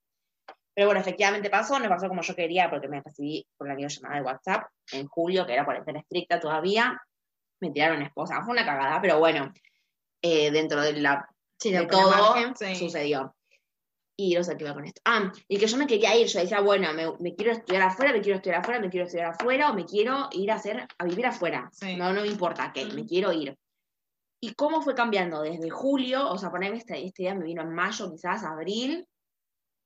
[0.73, 4.15] Pero bueno, efectivamente pasó, no pasó como yo quería porque me recibí por la videollamada
[4.15, 4.63] de WhatsApp
[4.93, 6.99] en julio, que era cuarentena estricta todavía,
[7.59, 9.53] me tiraron esposa, fue una cagada, pero bueno,
[10.23, 11.27] eh, dentro de la
[11.61, 12.55] Sí, de todo todo margen.
[12.55, 12.75] Sí.
[12.75, 13.35] sucedió.
[14.17, 15.01] Y no qué iba con esto.
[15.05, 18.11] Ah, y que yo me quería ir, yo decía, bueno, me, me quiero estudiar afuera,
[18.11, 21.03] me quiero estudiar afuera, me quiero estudiar afuera, o me quiero ir a hacer, a
[21.05, 21.69] vivir afuera.
[21.71, 21.95] Sí.
[21.95, 23.57] No, no me importa qué, me quiero ir.
[24.43, 25.41] ¿Y cómo fue cambiando?
[25.41, 29.07] Desde julio, o sea, ponerme este, este día me vino en mayo, quizás, abril,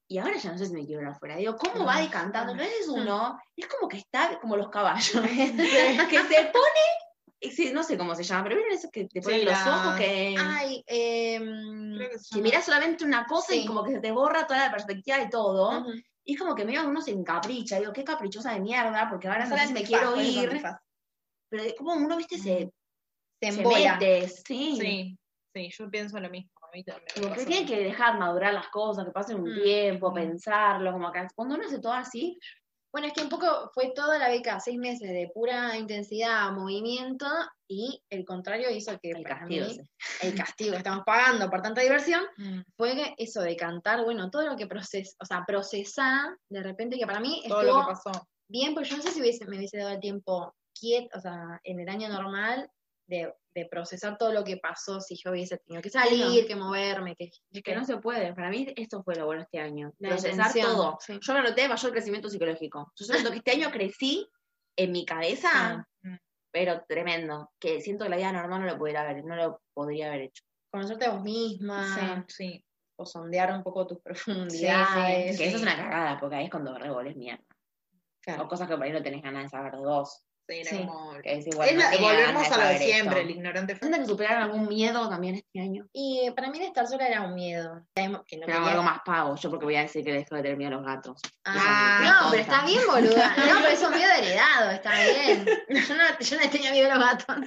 [0.08, 1.36] y ahora ya no sé si me quiero ir afuera.
[1.36, 2.54] Digo, ¿cómo va decantando?
[2.54, 6.86] A veces uno es como que está como los caballos, que se pone,
[7.42, 9.76] sí, no sé cómo se llama, pero miren eso que te ponen Sí, los la-
[9.78, 14.12] ojos que Ay, em, que que mirás solamente una cosa y como que se te
[14.12, 15.86] borra toda la perspectiva y todo.
[16.24, 17.80] Y es como que medio uno se encapricha.
[17.80, 20.62] Digo, qué caprichosa de mierda, porque ahora sabes me quiero ir.
[21.50, 22.72] Pero es como uno, viste, se,
[23.42, 23.94] se se embola.
[23.94, 24.28] mete.
[24.28, 24.76] Sí.
[24.80, 25.18] Sí,
[25.54, 26.52] sí, yo pienso lo mismo.
[27.14, 30.14] Como que tienen que dejar madurar las cosas, que pasen un Mm, tiempo, mm.
[30.14, 32.38] pensarlo, como que cuando uno hace todo así,
[32.96, 37.26] Bueno, es que un poco fue toda la beca, seis meses de pura intensidad, movimiento,
[37.68, 39.66] y el contrario hizo que el para castigo.
[39.68, 39.82] mí, sí.
[40.22, 42.62] el castigo que estamos pagando por tanta diversión, Mm.
[42.78, 46.98] fue que eso de cantar, bueno, todo lo que proces, o sea, procesar, de repente
[46.98, 48.28] que para mí Todo estuvo lo que pasó.
[48.48, 51.60] bien, porque yo no sé si hubiese, me hubiese dado el tiempo quieto, o sea,
[51.66, 52.70] en el año normal,
[53.10, 57.16] de, de procesar todo lo que pasó si yo hubiese tenido que salir, que moverme,
[57.16, 58.34] que, Es que no se puede.
[58.36, 59.94] Para mí esto fue lo bueno este año.
[60.00, 60.98] La Procesar todo.
[61.00, 61.18] sí.
[61.22, 62.92] Yo me noté mayor crecimiento psicológico.
[62.96, 64.30] Yo siento que este año crecí
[64.76, 65.88] en mi cabeza,
[66.52, 67.50] pero tremendo.
[67.58, 70.44] Que siento que la vida normal no lo pudiera haber, no lo podría haber hecho.
[70.70, 72.62] conocerte a vos misma, Sí.
[72.98, 75.38] o sondear un poco tus Sí, profundidades.
[75.38, 77.44] que eso es una cagada, porque ahí es cuando regoles mierda.
[78.22, 78.44] Claro.
[78.44, 80.26] O cosas que por ahí no tenés ganas de saber de vos.
[80.48, 80.78] Sí, era Sí.
[80.86, 84.68] como- Es la- no volvemos a lo de siempre, el ignorante ¿Sienten que superaron algún
[84.68, 85.88] miedo también este año?
[85.92, 87.84] Y para mí de estar sola era un miedo.
[87.96, 90.44] Que no Pero quería- algo más pavo, yo porque voy a decir que dejo de
[90.44, 91.20] tener miedo a los gatos.
[91.46, 93.36] Ah, Eso no, pero está bien, boluda.
[93.56, 95.46] No, pero es un miedo heredado, está bien.
[95.70, 97.38] Yo no, yo no tenía miedo a los gatos.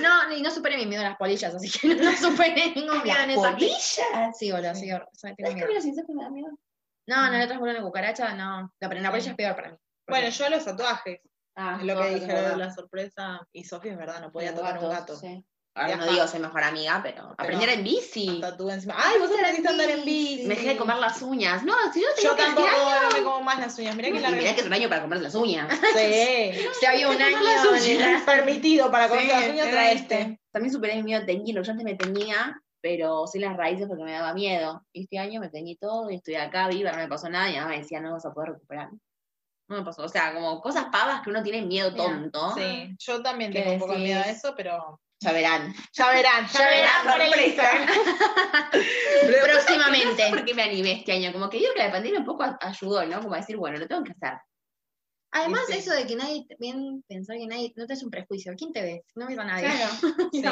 [0.00, 3.20] No, y no superé mi miedo a las polillas, así que no superé ningún miedo
[3.22, 3.52] en esa.
[3.52, 4.00] polillas?
[4.38, 6.04] Sí, boludo, sí, o sea, tengo ¿Sabes que a miedo.
[6.14, 6.48] me dan miedo?
[7.06, 8.62] No, no le traes una cucaracha, no.
[8.62, 9.76] No, pero la polilla es peor para mí.
[10.08, 11.20] Bueno, yo los tatuajes,
[11.56, 13.46] Ah, es lo que dije de la sorpresa.
[13.52, 15.34] Y Sofía es verdad, no podía Los tocar un gatos, gato.
[15.34, 15.44] sí.
[15.76, 18.38] Ahora no digo ser mejor amiga, pero, aprender en bici.
[18.40, 18.94] Tatúe encima.
[18.96, 20.44] Ay, vos aprendiste a andar en bici.
[20.46, 21.64] Me dejé de comer las uñas.
[21.64, 23.96] No, si yo tengo Yo que tampoco este año- no me como más las uñas.
[23.96, 25.68] Mirá que la mirá que es un año para comer las uñas.
[25.96, 26.52] Sí.
[26.80, 27.38] Si había un año
[27.72, 28.22] uñas.
[28.24, 30.40] Permitido para comer Sí, las uñas, era trae este.
[30.52, 31.62] También superé mi miedo a teñirlo.
[31.64, 34.86] Yo antes me teñía, pero sin las raíces porque me daba miedo.
[34.92, 37.48] Y este año me teñí todo y estoy acá viva, no me pasó nada.
[37.48, 38.90] Y mi mamá me decía, no vas a poder recuperar.
[39.68, 40.02] No me pasó.
[40.04, 42.54] O sea, como cosas pavas que uno tiene miedo tonto.
[42.54, 45.74] Sí, yo también ¿Qué tengo un poco de miedo a eso, pero Ya verán.
[45.92, 47.88] ya verán, ya, Ya verán verán, por el Instagram.
[49.42, 50.28] próximamente.
[50.30, 51.32] ¿Por qué me animé este año?
[51.32, 53.20] Como que digo que la pandemia un poco ayudó, ¿no?
[53.20, 54.38] Como a decir, bueno, lo tengo que hacer.
[55.36, 55.78] Además, Sí, sí.
[55.80, 58.52] eso de que nadie, bien pensar que nadie, no tenés un prejuicio.
[58.56, 59.02] ¿Quién te ve?
[59.16, 59.66] No ves a nadie.
[59.68, 59.92] Claro.
[60.32, 60.42] Sí.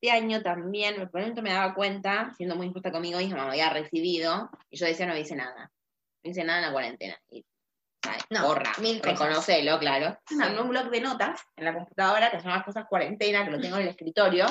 [0.00, 3.68] Este año también, me pronto me daba cuenta, siendo muy injusta conmigo misma, me había
[3.70, 5.70] recibido, y yo decía, no hice nada.
[6.22, 7.18] No hice nada en la cuarentena.
[8.30, 9.18] No, Borra, mil cosas.
[9.18, 10.18] reconocelo, claro.
[10.62, 13.76] Un blog de notas en la computadora que se llama Cosas Cuarentena, que lo tengo
[13.76, 14.46] en el escritorio.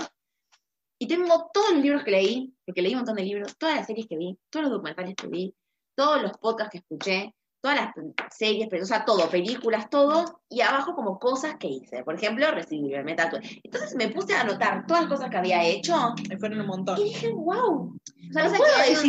[1.02, 3.88] Y tengo todos los libros que leí, porque leí un montón de libros, todas las
[3.88, 5.56] series que vi, todos los documentales que vi,
[5.96, 7.94] todos los podcasts que escuché, todas las
[8.36, 12.04] series, pero, o sea, todo, películas, todo, y abajo como cosas que hice.
[12.04, 13.40] Por ejemplo, recibir, me tatué.
[13.64, 17.00] Entonces me puse a anotar todas las cosas que había hecho Me fueron un montón.
[17.00, 17.98] y dije, wow.
[18.30, 19.04] O sea, no puedo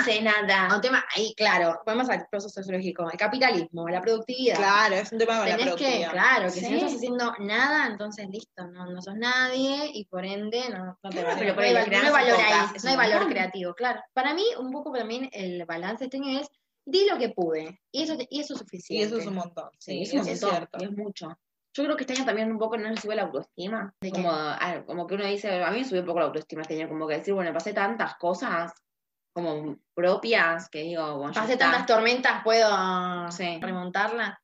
[0.00, 0.74] hice nada.
[0.74, 4.56] Un tema ahí, claro, vamos al proceso sociológico, el capitalismo, la productividad.
[4.56, 6.10] Claro, es un tema con la Tenés que, productividad.
[6.10, 10.24] claro, que si no estás haciendo nada, entonces listo, no, no sos nadie y por
[10.24, 12.90] ende no, no te Claro, pero no, por hay, ahí no hay valor ahí, no
[12.90, 14.00] hay valor creativo, claro.
[14.12, 16.48] Para mí, un poco también el balance este año es
[16.84, 19.06] di lo que pude y eso, y eso es Y suficiente.
[19.06, 19.70] eso es un montón.
[19.78, 20.78] Sí, eso es cierto.
[20.80, 21.28] y es mucho.
[21.78, 23.94] Yo creo que este año también un poco no le sube la autoestima.
[24.12, 26.74] Como, ah, como que uno dice, a mí me subió un poco la autoestima este
[26.74, 28.72] año, como que decir, bueno, pasé tantas cosas
[29.32, 31.66] como propias que digo, bueno, ya Pasé está.
[31.70, 33.60] tantas tormentas, puedo Sí.
[33.62, 34.40] remontarla.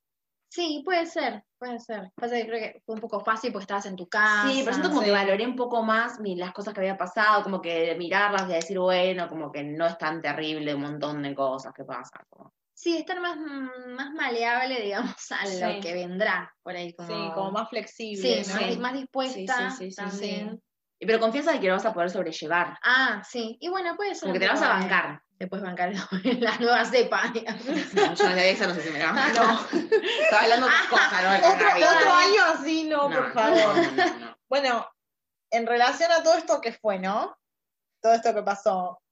[0.49, 2.13] Sí, puede ser, puede ser.
[2.15, 4.47] Pasa que creo que fue un poco fácil porque estabas en tu casa.
[4.49, 5.07] Sí, pero siento como sí.
[5.07, 8.53] que valoré un poco más mi- las cosas que había pasado, como que mirarlas y
[8.53, 12.23] decir, bueno, como que no es tan terrible un montón de cosas que pasan.
[12.31, 15.61] como- Sí, estar más, más maleable, digamos, a Sí.
[15.61, 16.93] lo que vendrá por ahí.
[16.95, 17.09] Como...
[17.09, 18.45] Sí, como más flexible.
[18.45, 18.61] Sí, ¿no?
[18.61, 20.63] más, más dispuesta Sí, sí, también.
[20.99, 23.57] Y Pero confianza de que lo vas a poder sobrellevar, Ah, sí.
[23.61, 24.23] Y bueno, puede ser.
[24.23, 25.23] como que un te la vas a bancar.
[25.39, 25.93] Te puedes bancar
[26.41, 27.65] la nueva cepa, digamos.
[27.95, 29.43] No, yo de esa no sé si me la banco.
[29.73, 31.49] Estaba hablando de otras cosas, ¿no?
[31.49, 31.67] Otro,
[31.99, 33.77] otro año así, no, No, por no, favor.
[33.77, 34.39] no, no, no.
[34.49, 34.89] Bueno,
[35.51, 37.37] en relación a todo esto que fue, ¿no?
[38.01, 39.03] Todo esto que pasó,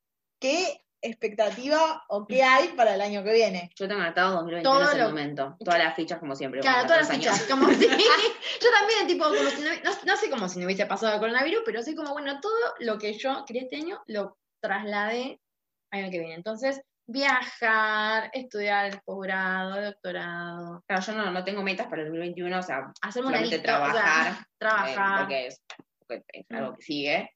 [0.41, 3.71] ¿qué expectativa o qué hay para el año que viene?
[3.77, 5.57] Yo tengo anotado 2021 Todo en el lo- momento.
[5.65, 6.61] Todas las fichas como siempre.
[6.61, 7.35] Claro, todas las años.
[7.35, 7.43] fichas.
[7.51, 7.89] Como si-
[8.63, 11.21] yo también, tipo, como si no, no, no sé como si no hubiese pasado el
[11.21, 15.41] coronavirus, pero sí como, bueno, todo lo que yo quería este año lo trasladé
[15.91, 16.35] al año que viene.
[16.35, 22.63] Entonces, viajar, estudiar posgrado, doctorado, Claro, yo no, no tengo metas para el 2021, o
[22.63, 24.33] sea, hacerme una lista, o sea, trabajar.
[24.41, 25.19] eh, trabajar.
[25.21, 25.63] porque es,
[26.07, 27.31] porque es algo que sigue.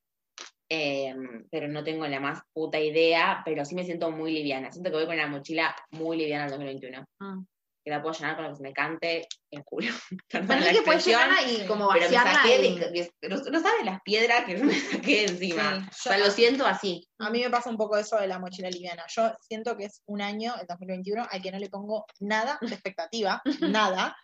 [0.68, 1.14] Eh,
[1.50, 4.72] pero no tengo la más puta idea, pero sí me siento muy liviana.
[4.72, 7.04] Siento que voy con una mochila muy liviana el 2021.
[7.20, 7.44] Mm.
[7.84, 9.92] Que la puedo llenar con lo que se me cante el culo.
[10.32, 13.84] Para mí la que puedes llenarla y como pero vaciarla saqué y- pero no sabes
[13.84, 15.88] las piedras que yo me saqué encima.
[15.92, 17.06] Sí, o sea, yo- lo siento así.
[17.20, 19.04] A mí me pasa un poco eso de la mochila liviana.
[19.08, 22.74] Yo siento que es un año, el 2021, al que no le pongo nada de
[22.74, 24.16] expectativa, nada,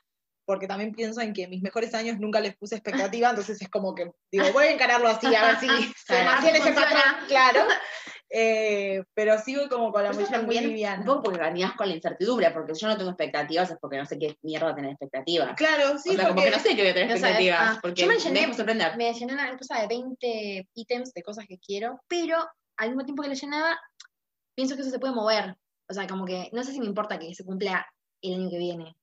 [0.45, 3.95] porque también pienso en que mis mejores años nunca les puse expectativa, entonces es como
[3.95, 5.67] que digo, voy a encararlo así, a ver si
[6.07, 7.61] se mantiene ese patrón, claro.
[8.35, 11.05] Eh, pero sigo como con la mochila muy liviana.
[11.05, 14.19] poco porque venías con la incertidumbre, porque yo no tengo expectativas, es porque no sé
[14.19, 15.55] qué mierda tener expectativas.
[15.55, 17.77] Claro, sí, o sea, como porque que no sé qué voy a tener sabes, expectativas,
[17.77, 18.97] ah, porque yo me me llené- dejo sorprender.
[18.97, 22.39] me llené una cosa de 20 ítems de cosas que quiero, pero
[22.79, 23.79] al mismo tiempo que le llenaba,
[24.55, 25.55] pienso que eso se puede mover.
[25.91, 27.87] O sea, como que no sé si me importa que se cumpla
[28.23, 28.97] el año que viene.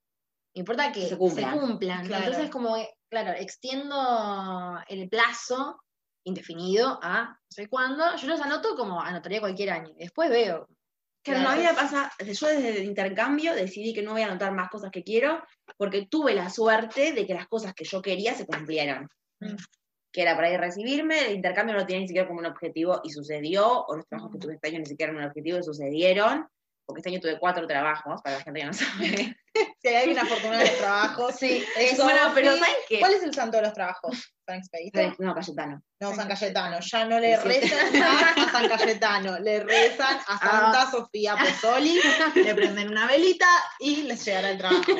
[0.59, 1.57] Importa que Se se cumplan.
[1.59, 2.05] cumplan.
[2.05, 2.25] Claro.
[2.25, 2.75] Entonces, como,
[3.09, 5.79] claro, extiendo el plazo
[6.25, 8.15] indefinido a no sé cuándo.
[8.17, 9.93] Yo los anoto como anotaría cualquier año.
[9.97, 10.67] Después veo.
[11.23, 11.43] Claro, Claro.
[11.43, 14.53] no, a mí me pasa, yo desde el intercambio decidí que no voy a anotar
[14.53, 15.41] más cosas que quiero,
[15.77, 19.09] porque tuve la suerte de que las cosas que yo quería se cumplieron.
[19.41, 19.55] Mm.
[20.11, 22.45] Que era para ir a recibirme, el intercambio no lo tenía ni siquiera como un
[22.47, 25.57] objetivo y sucedió, o los trabajos que tuve este año ni siquiera eran un objetivo
[25.59, 26.47] y sucedieron,
[26.89, 29.37] porque este año tuve cuatro trabajos, para la gente que no sabe.
[29.79, 31.35] si hay alguien afortunado en los trabajos.
[31.35, 32.03] Sí, eso.
[32.03, 32.99] bueno, pero ¿sabes qué?
[32.99, 34.33] ¿Cuál es el santo de los trabajos?
[34.43, 34.99] ¿San Expedito?
[35.19, 35.83] No, Cayetano.
[35.99, 36.79] No, San Cayetano.
[36.79, 40.89] Ya no le rezan a San Cayetano, le rezan a Santa Ah.
[40.89, 42.01] Sofía Apostoli,
[42.33, 43.45] le prenden una velita
[43.77, 44.91] y les llegará el trabajo.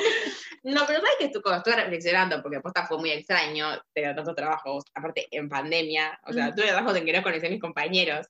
[0.62, 5.26] No, pero sabes cuando estuve reflexionando, porque posta fue muy extraño tener tantos trabajos, aparte
[5.32, 8.28] en pandemia, o sea, tuve trabajos en que no conocí a mis compañeros.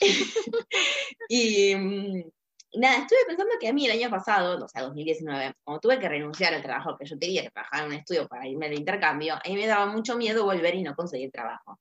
[1.28, 2.22] y mm,
[2.76, 6.08] nada, estuve pensando que a mí el año pasado, o sea, 2019, cuando tuve que
[6.08, 9.34] renunciar al trabajo que yo tenía que trabajar en un estudio para irme de intercambio,
[9.34, 11.78] a mí me daba mucho miedo volver y no conseguir trabajo.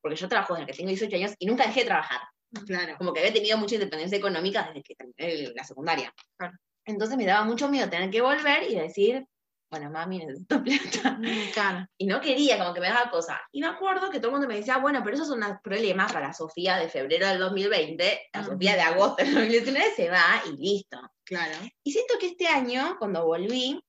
[0.00, 2.20] Porque yo trabajo desde que tengo 18 años y nunca dejé de trabajar.
[2.66, 2.96] Claro.
[2.98, 6.12] Como que había tenido mucha independencia económica desde que terminé la secundaria.
[6.36, 6.56] Claro.
[6.84, 9.24] Entonces me daba mucho miedo tener que volver y decir,
[9.72, 11.18] bueno, mami, necesito plata.
[11.54, 11.86] Claro.
[11.96, 13.40] Y no quería, como que me daba cosa.
[13.52, 16.12] Y me acuerdo que todo el mundo me decía, bueno, pero esos son los problemas
[16.12, 18.44] para Sofía de febrero del 2020, la.
[18.44, 21.00] Sofía de agosto del 2019 se va y listo.
[21.24, 21.54] Claro.
[21.82, 23.82] Y siento que este año, cuando volví,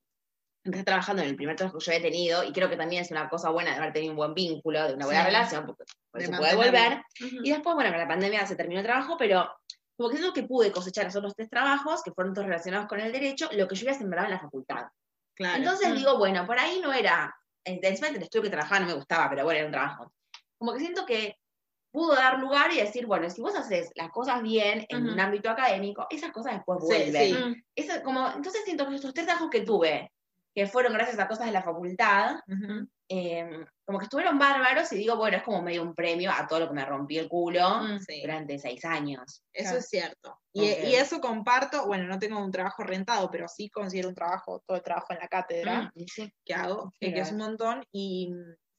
[0.63, 3.11] empecé trabajando en el primer trabajo que yo había tenido, y creo que también es
[3.11, 5.25] una cosa buena de haber tenido un buen vínculo, de una buena Sí.
[5.25, 7.03] relación, porque eso puede volver.
[7.19, 9.53] Y después, bueno, con la pandemia se terminó el trabajo, pero
[9.97, 13.01] como que siento que pude cosechar esos otros tres trabajos, que fueron todos relacionados con
[13.01, 14.85] el derecho, lo que yo había sembrado en la facultad.
[15.35, 15.57] Claro.
[15.57, 15.95] Entonces Mm.
[15.95, 19.43] digo, bueno, por ahí no era, encima el estudio que trabajaba no me gustaba, pero
[19.43, 20.13] bueno, era un trabajo.
[20.57, 21.35] Como que siento que
[21.91, 25.49] pudo dar lugar y decir, bueno, si vos haces las cosas bien en un ámbito
[25.49, 27.13] académico, esas cosas después Sí, vuelven.
[27.27, 27.33] sí.
[27.33, 27.63] Mm.
[27.75, 30.11] Esa- como, entonces siento que estos tres trabajos que tuve,
[30.55, 32.37] que fueron gracias a cosas de la facultad,
[33.09, 36.61] eh, como que estuvieron bárbaros y digo, bueno, es como medio un premio a todo
[36.61, 38.21] lo que me rompí el culo Mm, Sí.
[38.21, 39.43] durante seis años.
[39.51, 39.77] Eso Claro.
[39.79, 40.39] es cierto.
[40.53, 40.65] Y,
[40.95, 44.83] eso comparto, bueno, no tengo un trabajo rentado, pero sí considero un trabajo, todo el
[44.83, 46.31] trabajo en la cátedra Mm, sí.
[46.45, 48.31] que hago, Sí, eh, que es un montón, y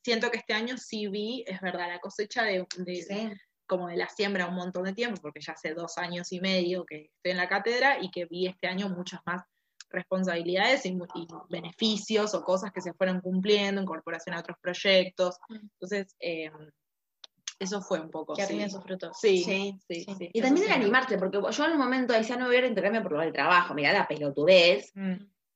[0.02, 3.32] siento que este año sí vi, es verdad, la cosecha de, de- Sí.
[3.66, 6.84] como de la siembra un montón de tiempo, porque ya hace dos años y medio
[6.84, 9.42] que estoy en la cátedra y que vi este año muchas más
[9.94, 10.98] responsabilidades y,
[11.48, 15.36] beneficios o cosas que se fueron cumpliendo, incorporación a otros proyectos.
[15.48, 15.54] Mm.
[15.54, 16.50] Entonces, eh,
[17.58, 18.34] eso fue un poco.
[18.34, 18.68] Que sí.
[18.68, 19.16] sus frutos.
[19.20, 20.72] Sí, Sí, sí, sí, Y también sí.
[20.72, 23.32] el animarte, porque yo al momento decía, no voy a ir a intercambio por el
[23.32, 24.90] trabajo, mirá la pelotudez.
[24.94, 25.14] Mm,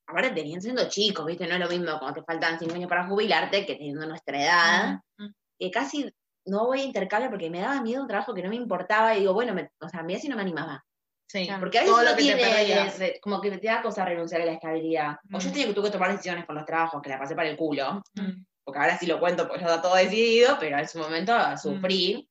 [0.08, 1.46] Ahora tenían siendo chicos, ¿viste?
[1.46, 5.02] No es lo mismo cuando te faltan cinco años para jubilarte que teniendo nuestra edad.
[5.18, 5.34] Mm, mm.
[5.58, 6.10] Que casi
[6.46, 9.20] no voy a intercambio porque me daba miedo un trabajo que no me importaba y
[9.20, 10.82] digo, bueno, me, o sea, mirá si no me animaba.
[11.30, 11.60] Sí, Claro.
[11.60, 15.16] Porque a veces uno te tiene, como que te da cosa renunciar a la estabilidad.
[15.32, 15.52] O yo Mm.
[15.52, 18.02] tenía que tuve que tomar decisiones por los trabajos que la pasé para el culo,
[18.14, 18.44] Mm.
[18.64, 22.26] porque ahora sí lo cuento porque ya está todo decidido, pero en su momento sufrí.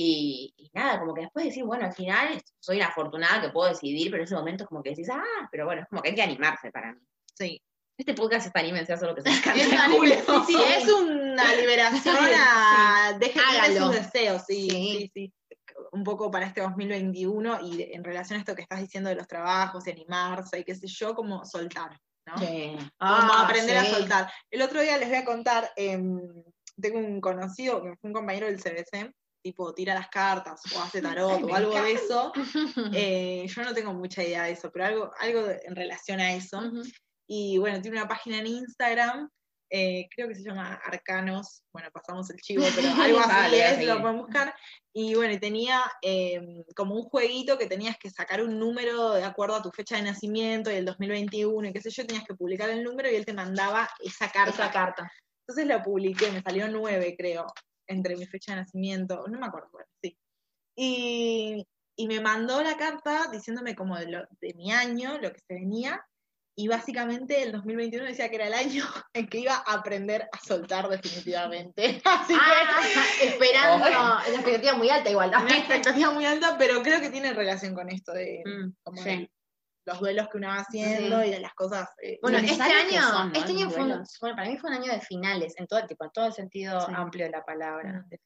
[0.00, 3.68] Y, y nada, como que después decir, bueno, al final soy una afortunada que puedo
[3.68, 6.10] decidir, pero en ese momento es como que decís, ah, pero bueno, es como que
[6.10, 7.00] hay que animarse para mí.
[7.34, 7.60] Sí.
[7.96, 10.14] Este podcast está anímense a lo que se les cante el culo.
[10.46, 13.86] sí, sí, es una liberación a dejen ir Hágalo.
[13.86, 14.98] sus deseos, sí, Sí.
[14.98, 15.32] sí, sí.
[15.92, 19.16] Un poco para este 2021 y de- en relación a esto que estás diciendo de
[19.16, 22.38] los trabajos, de animarse y qué sé yo, como soltar, ¿no?
[22.38, 22.74] Sí.
[22.76, 23.86] Como Ah, aprender sí.
[23.86, 24.32] a soltar.
[24.50, 26.20] El otro día les voy a contar, em,
[26.80, 29.12] tengo un conocido, que fue un compañero del CBC,
[29.42, 32.32] tipo tira las cartas o hace tarot o algo de eso.
[32.92, 36.60] Eh, yo no tengo mucha idea de eso, pero algo, algo en relación a eso.
[37.26, 39.28] Y bueno, tiene una página en Instagram,
[39.70, 44.00] eh, creo que se llama Arcanos, bueno, pasamos el chivo, pero algo así es, lo
[44.00, 44.54] pueden buscar.
[44.92, 49.56] Y bueno, tenía eh, como un jueguito que tenías que sacar un número de acuerdo
[49.56, 52.68] a tu fecha de nacimiento y el 2021 y qué sé yo, tenías que publicar
[52.70, 54.50] el número y él te mandaba esa carta.
[54.50, 55.12] Esa carta.
[55.46, 57.46] Entonces la publiqué, me salió nueve, creo,
[57.86, 60.18] entre mi fecha de nacimiento, no me acuerdo, bueno, sí.
[60.76, 61.66] Y,
[61.96, 65.54] y me mandó la carta diciéndome como de, lo- de mi año, lo que se
[65.54, 66.00] venía,
[66.60, 70.38] y básicamente el 2021 decía que era el año en que iba a aprender a
[70.44, 72.02] soltar definitivamente.
[72.04, 72.80] Así Ah,
[73.22, 74.18] esperando, Bueno.
[74.28, 75.30] la expectativa muy alta igual.
[75.30, 79.00] que una expectativa muy alta, pero creo que tiene relación con esto de Mm, como
[79.02, 79.08] sí.
[79.08, 79.30] de
[79.86, 81.88] los duelos que uno va haciendo y de las cosas.
[82.02, 82.62] eh, Bueno, este que
[82.96, 83.38] año, son, ¿no?
[83.38, 86.04] este año fue un, bueno, para mí fue un año de finales, en todo, tipo,
[86.06, 86.92] en todo el sentido Sí.
[86.92, 88.08] amplio de la palabra, Mm.
[88.08, 88.20] de,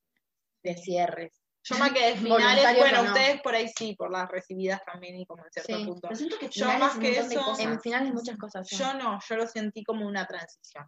[0.65, 1.42] de cierres.
[1.65, 3.09] Yo más que de finales, bueno, no.
[3.11, 5.85] ustedes por ahí sí, por las recibidas también y como en cierto Sí.
[5.85, 6.01] punto.
[6.09, 7.55] Pero siento que Yo más que eso-.
[7.61, 8.67] En finales muchas cosas.
[8.69, 8.77] sí.
[8.77, 10.87] Yo no, yo lo sentí como una transición.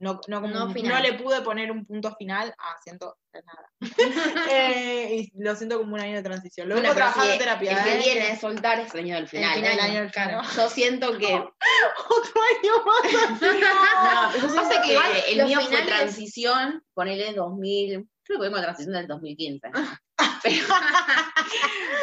[0.00, 0.92] No, no, como No un- final.
[0.94, 3.68] no le pude poner un punto final a siento de nada.
[4.50, 6.68] Eh, y lo siento como un año de transición.
[6.68, 7.72] Lo Bueno, trabajando si en terapia.
[7.72, 7.98] El que ¿eh?
[8.14, 9.54] viene es soltar es el año del final.
[9.56, 9.82] final, el ¿eh?
[9.82, 10.46] año del final.
[10.56, 11.34] Yo siento que.
[12.08, 13.40] Otro año más.
[13.42, 18.40] No, yo Pasa siento que que igual el mío fue finales- transición, ponele 2000, creo
[18.40, 19.70] que vengo de transición del 2015.
[20.42, 20.66] Pero,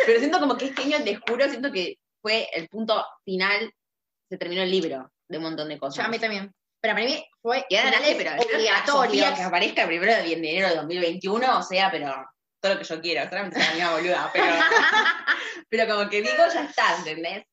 [0.06, 3.72] pero siento como que este año, te juro, siento que fue el punto final,
[4.30, 5.98] se terminó el libro de un montón de cosas.
[5.98, 6.54] Yo, a mí también.
[6.82, 10.76] Pero para mí fue Y ahora pero espero que aparezca el primero de enero de
[10.76, 12.14] 2021, o sea, pero
[12.60, 14.46] todo lo que yo quiero, solamente la misma boluda, pero,
[15.70, 17.46] pero como que digo, ya está, ¿entendés?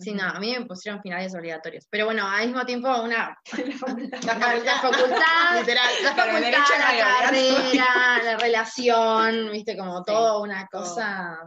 [0.00, 1.86] Sí, no, a mí me pusieron finales obligatorios.
[1.90, 3.38] Pero bueno, al mismo tiempo una
[4.24, 5.58] La facultad.
[5.58, 5.90] Literal.
[6.02, 11.38] la facultad, la carrera, la relación, viste, como todo una cosa,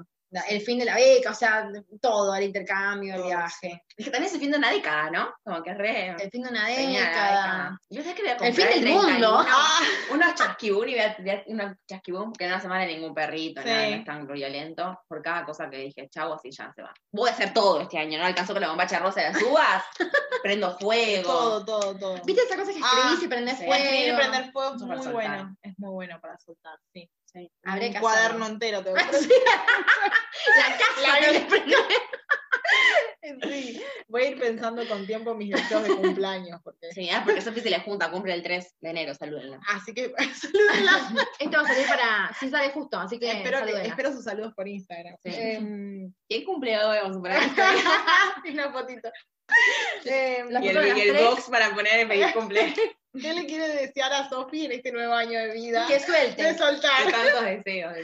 [0.49, 1.69] el fin de la beca, o sea,
[2.01, 5.33] todo, el intercambio, el viaje, Es que también se fin de una década, ¿no?
[5.43, 6.07] Como que es re...
[6.09, 7.79] el fin de una década.
[7.89, 9.45] Yo sé que voy a El fin del 31, mundo.
[10.11, 13.67] Unos chasquibún y voy a unos chasquibún que no se mala ningún perrito, Sí.
[13.67, 14.99] nada, no es tan violento.
[15.07, 16.93] Por cada cosa que dije, chau, así ya se va.
[17.11, 18.25] Voy a hacer todo este año, ¿no?
[18.25, 19.83] Alcanzó con la bombacha rosa de las uvas,
[20.43, 21.23] prendo fuego.
[21.23, 22.21] Todo, todo, todo.
[22.25, 23.73] ¿Viste esa cosa que escribís Ah, y prendés fuego?
[23.73, 25.55] Escribir y prender fuego es muy bueno.
[25.61, 27.09] Es muy bueno para soltar, sí.
[27.33, 27.51] Sí.
[27.65, 28.83] Un cuaderno entero.
[28.83, 29.03] tengo que-
[30.57, 31.77] La casa La-.
[33.43, 36.61] Sí, voy a ir pensando con tiempo mis deseos de cumpleaños.
[36.63, 36.91] Porque...
[36.91, 39.59] Sí, ah, porque Sofi se le junta, cumple el 3 de enero, salúdenla.
[39.67, 41.27] Así que salúdenla.
[41.39, 42.35] Esto va a salir para.
[42.39, 43.31] Sí, sale justo, así que.
[43.31, 43.89] espero, que- salúdenla.
[43.89, 45.15] espero sus saludos por Instagram.
[45.23, 45.31] Sí.
[45.33, 46.97] Em, ¿Quién cumple hoy?
[47.01, 47.39] Vamos a poner
[48.43, 49.09] y una fotito.
[50.05, 52.73] Em, y el, y box para poner el feliz cumple.
[53.13, 55.85] ¿Qué le quiere desear a Sofi en este nuevo año de vida?
[55.87, 56.57] Que De suelte.
[56.57, 57.05] soltar.
[57.05, 57.97] De tantos deseos.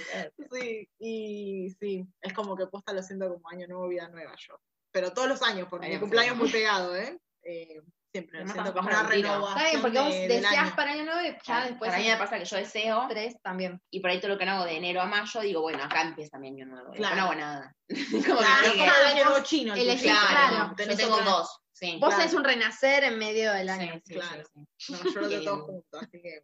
[0.52, 4.60] Sí, y sí, es como que posta lo siento como año nuevo, vida nueva yo.
[4.92, 6.44] Pero todos los años, porque mi Año cumpleaños nuevo.
[6.46, 7.20] muy pegado, ¿eh?
[7.44, 7.82] Eh,
[8.12, 9.58] siempre Además, siento como una renovación.
[9.58, 11.90] Está bien, porque vos de- deseas para año nuevo y ya Claro, después.
[11.92, 13.82] para mí me pasa que yo deseo tres también.
[13.92, 16.02] y por ahí todo lo que no hago de enero a mayo, digo, bueno, acá
[16.02, 16.92] empieza mi año nuevo.
[16.94, 17.16] Claro.
[17.16, 17.76] No hago nada.
[18.28, 19.74] como Claro, que como el año nuevo chino.
[19.76, 20.14] el tuyo.
[20.30, 20.76] claro.
[20.78, 21.60] Yo tengo dos.
[21.72, 21.92] Sí.
[22.00, 22.18] Vos Claro.
[22.18, 24.02] tenés un renacer en medio del año.
[24.06, 24.44] sí, claro.
[24.54, 24.94] sí, sí.
[24.94, 26.44] No, yo lo tengo todo junto, así que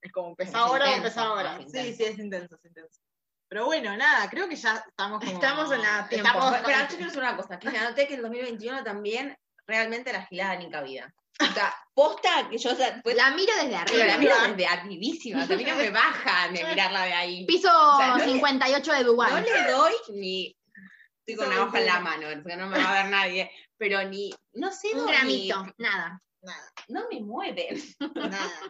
[0.00, 1.58] es como empezar Es ahora o empezar ahora.
[1.66, 3.00] Sí, sí, es intenso, es intenso.
[3.48, 5.32] Pero bueno, nada, creo que ya estamos como...
[5.32, 6.28] Estamos en la tiempo.
[6.28, 9.36] estamos- Pero quiero decir una cosa, que me anoté que en 2021 también
[9.66, 11.12] realmente la gilada ni cabida.
[11.40, 14.18] O sea, posta que yo, o sea, pues, La miro desde pero la arriba.
[14.18, 17.44] miro desde arribísima, o sea, a mí no me baja de mirarla de ahí.
[17.46, 19.32] Piso sea, no le- 58 de Dubái.
[19.32, 20.56] No le doy ni.
[21.26, 23.50] Estoy con una hoja en la mano, porque no me va a ver nadie.
[23.76, 24.32] Pero ni.
[24.54, 26.22] No sé, un ni- gramito, nada.
[26.40, 27.82] Nada, no me mueven.
[28.14, 28.60] nada.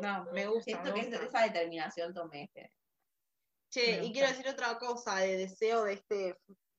[0.00, 1.24] No, Me gusta, siento me que gusta.
[1.26, 2.70] esa determinación tomé este.
[3.70, 6.36] Che, y quiero decir otra cosa de deseo de este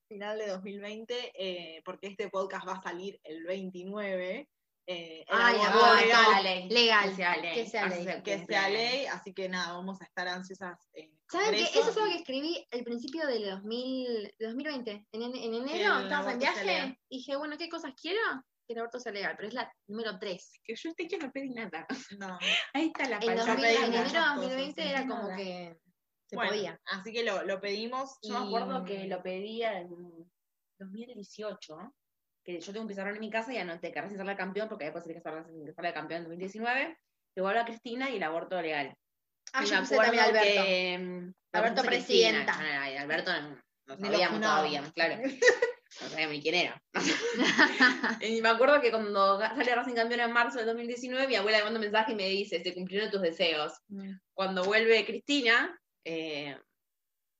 [0.08, 4.50] final de 2020, eh, porque este podcast va a salir el 29.
[4.86, 6.70] Eh, el Ay, aborto ay, legal, ley.
[6.70, 7.10] Legal.
[7.10, 7.54] Que sea ley.
[7.56, 8.06] Que sea ley.
[8.08, 10.78] Hace que sea ley, así que nada, vamos a estar ansiosas.
[10.94, 11.58] En ¿Saben qué?
[11.64, 11.80] Congreso.
[11.80, 15.08] Eso es algo que escribí al principio del 2000, de 2020.
[15.14, 18.20] En, en- en enero el estábamos en viaje y dije, bueno, ¿qué cosas quiero?
[18.68, 20.60] Que el aborto sea legal, pero es la número 3.
[20.66, 21.88] Que yo este año no pedí nada.
[22.18, 22.38] No.
[22.74, 23.46] Ahí está la En, falta.
[23.46, 25.36] 2000 pedí en enero de cosas, 2020 sí, era como nada.
[25.38, 25.78] que
[26.26, 26.82] se Bueno, podía.
[26.86, 28.18] Así que lo, lo pedimos.
[28.22, 29.90] Yo me acuerdo que lo pedía en
[30.80, 31.94] 2018,
[32.44, 34.86] que yo tengo un pizarrón en mi casa y anoté que recién sale campeón, porque
[34.86, 36.98] después que sale sale campeón en 2019,
[37.36, 38.96] luego habla Cristina y el aborto legal.
[39.54, 40.64] Ah, Y yo me puse también Alberto.
[40.64, 42.44] que, Alberto Cristina.
[42.44, 43.02] presidenta.
[43.02, 43.32] Alberto
[43.88, 45.22] no, sabíamos todavía, claro.
[46.02, 46.84] No sabíamos ni quién era.
[48.22, 51.66] y me acuerdo que cuando sale Racing campeón en marzo del 2019, mi abuela me
[51.66, 53.74] manda un mensaje y me dice, se cumplieron tus deseos.
[53.90, 54.14] Mm.
[54.34, 56.58] Cuando vuelve Cristina, eh,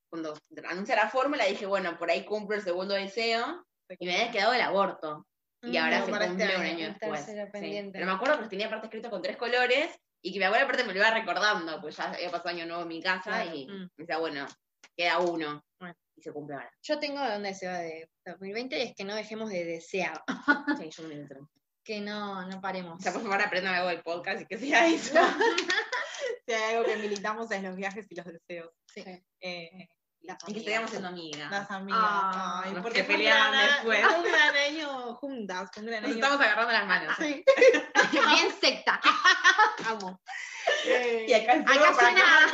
[0.10, 0.34] cuando
[0.70, 3.66] anuncia la fórmula, dije, bueno, por ahí cumplo el segundo deseo.
[4.00, 5.28] Y me había quedado el aborto.
[5.62, 7.26] Y Mm, ahora no, se cumple este un año, después.
[7.26, 7.90] sí.
[7.94, 10.64] Pero me acuerdo que los tenía aparte escrito con tres colores y que mi abuela
[10.66, 13.56] aparte me lo iba recordando, pues ya había pasado año nuevo en mi casa Claro.
[13.56, 13.82] y Mm.
[13.82, 14.46] me decía, bueno,
[14.96, 15.64] queda uno.
[15.80, 15.96] Bueno.
[16.16, 16.72] Y se cumple ahora.
[16.82, 20.22] Yo tengo un deseo de 2020 y es que no dejemos de desear,
[20.86, 21.50] Sí, yo me entro.
[21.84, 22.98] que no, no paremos.
[23.00, 25.14] O sea, por favor, aprendan algo del podcast y que sea eso.
[26.46, 28.70] Si hay algo que militamos es los viajes y los deseos.
[28.94, 29.04] Sí.
[29.40, 29.88] Eh,
[30.22, 31.52] las y que sigamos siendo amigas.
[31.52, 32.00] Las amigas.
[32.02, 34.06] Ah, Ay, porque peleaban después.
[34.18, 35.70] un gran año juntas.
[35.74, 37.16] fue un gran Nos estamos agarrando las manos.
[37.20, 37.44] Sí.
[38.12, 39.00] Bien secta.
[39.88, 40.20] Amo.
[40.86, 42.46] Eh, Y acá Acá para suena-.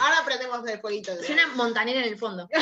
[0.00, 1.14] Ahora aprendemos el fueguito.
[1.16, 2.48] de- Suena montanera en el fondo.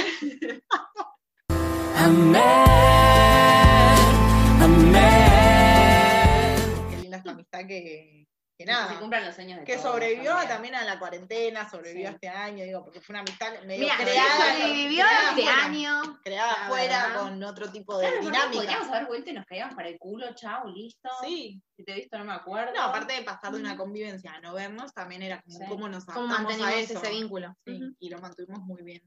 [6.91, 8.18] Qué linda esta amistad que,
[8.59, 8.89] que Que nada.
[8.93, 10.49] se cumplan los sueños de que todos sobrevivió también.
[10.49, 12.15] también a la cuarentena, sobrevivió Sí.
[12.17, 16.21] este año, digo, porque fue una amistad medio Mira, creada, sobrevivió creada este año.
[16.25, 18.53] creada afuera con otro tipo de Claro, dinámica.
[18.61, 21.09] Podríamos haber vuelto y nos caíamos para el culo, chao, listo.
[21.23, 22.73] Sí, Si te he visto no me acuerdo.
[22.75, 25.65] no, aparte de pasar de una convivencia a no vernos, también era como Sí.
[25.69, 27.01] cómo nos ¿Cómo adaptamos a mantenemos eso.
[27.01, 27.55] ese vínculo?
[27.65, 29.01] Sí, y lo mantuvimos muy bien.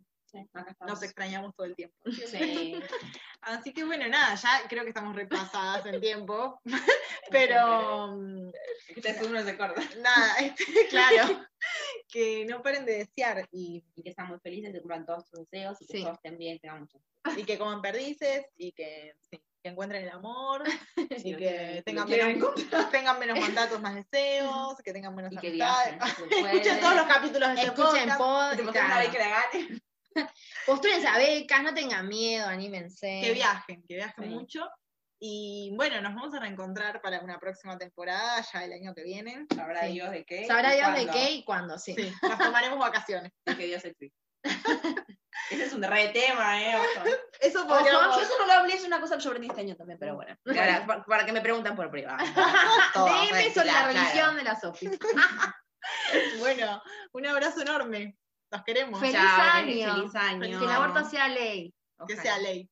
[0.87, 1.95] Nos extrañamos todo el tiempo.
[2.27, 2.75] Sí.
[3.41, 6.59] Así que bueno, nada, ya creo que estamos repasadas en tiempo,
[7.31, 8.17] pero
[8.87, 9.81] Este segundo se corta.
[10.01, 11.43] nada, este, claro,
[12.07, 15.49] que no paren de desear y, Y que sean muy felices, que cumplan todos sus
[15.49, 16.03] deseos y que Sí.
[16.03, 16.99] todos estén bien, que hagan mucho.
[17.37, 20.63] y que coman perdices y que, sí, que encuentren el amor
[20.95, 22.55] y que tengan menos,
[22.91, 25.99] tengan menos mandatos, más deseos, que tengan menos Y que viajen.
[26.01, 29.81] Escuchen todos los capítulos de este Escuchen podcast.
[30.65, 33.21] postúlense a becas, no tengan miedo, anímense.
[33.23, 34.29] que viajen, que viajen Sí.
[34.29, 34.69] mucho.
[35.23, 39.45] Y bueno, nos vamos a reencontrar para una próxima temporada, ya el año que viene.
[39.55, 39.93] Sabrá Sí.
[39.93, 40.47] Dios de qué.
[40.47, 41.93] Sabrá Dios de qué y cuándo, sí.
[41.95, 43.31] Sí, nos tomaremos vacaciones.
[43.45, 44.17] Y que Dios existe.
[45.51, 46.75] Ese es un re tema, ¿eh?
[46.75, 47.05] Ojo.
[47.39, 48.15] Eso Ojo, podríamos...
[48.15, 50.15] yo eso no lo hablé, es una cosa que yo aprendí este año también, pero
[50.15, 50.35] bueno.
[50.43, 52.17] Para, para- para que me pregunten por privado.
[52.95, 53.87] DM sobre la claro.
[53.93, 54.89] religión de la Sofi.
[56.39, 56.81] Bueno,
[57.13, 58.17] un abrazo enorme.
[58.51, 58.99] Los queremos.
[58.99, 59.95] Feliz Chao, año.
[59.95, 60.59] Feliz año.
[60.59, 61.73] Que el aborto sea ley.
[62.05, 62.69] Que sea ley.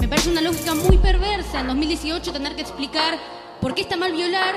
[0.00, 3.16] Me parece una lógica muy perversa en 2018 tener que explicar
[3.60, 4.56] por qué está mal violar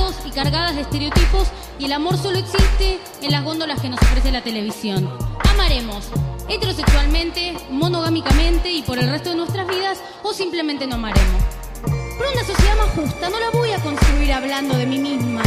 [0.25, 1.47] y cargadas de estereotipos
[1.77, 5.07] y el amor solo existe en las góndolas que nos ofrece la televisión.
[5.51, 6.07] Amaremos
[6.49, 11.43] heterosexualmente, monogámicamente y por el resto de nuestras vidas o simplemente no amaremos.
[11.83, 15.43] Pero una sociedad más justa no la voy a construir hablando de mí misma.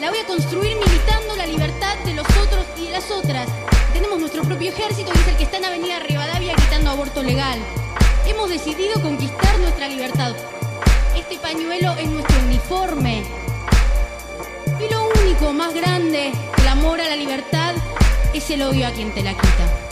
[0.00, 3.48] La voy a construir militando la libertad de los otros y de las otras.
[3.92, 7.58] Tenemos nuestro propio ejército y es el que está en Avenida Rivadavia gritando aborto legal.
[8.26, 10.34] Hemos decidido conquistar nuestra libertad.
[11.16, 13.49] Este pañuelo es nuestro uniforme.
[14.84, 17.74] Y lo único más grande, el amor a la libertad,
[18.32, 19.89] es el odio a quien te la quita.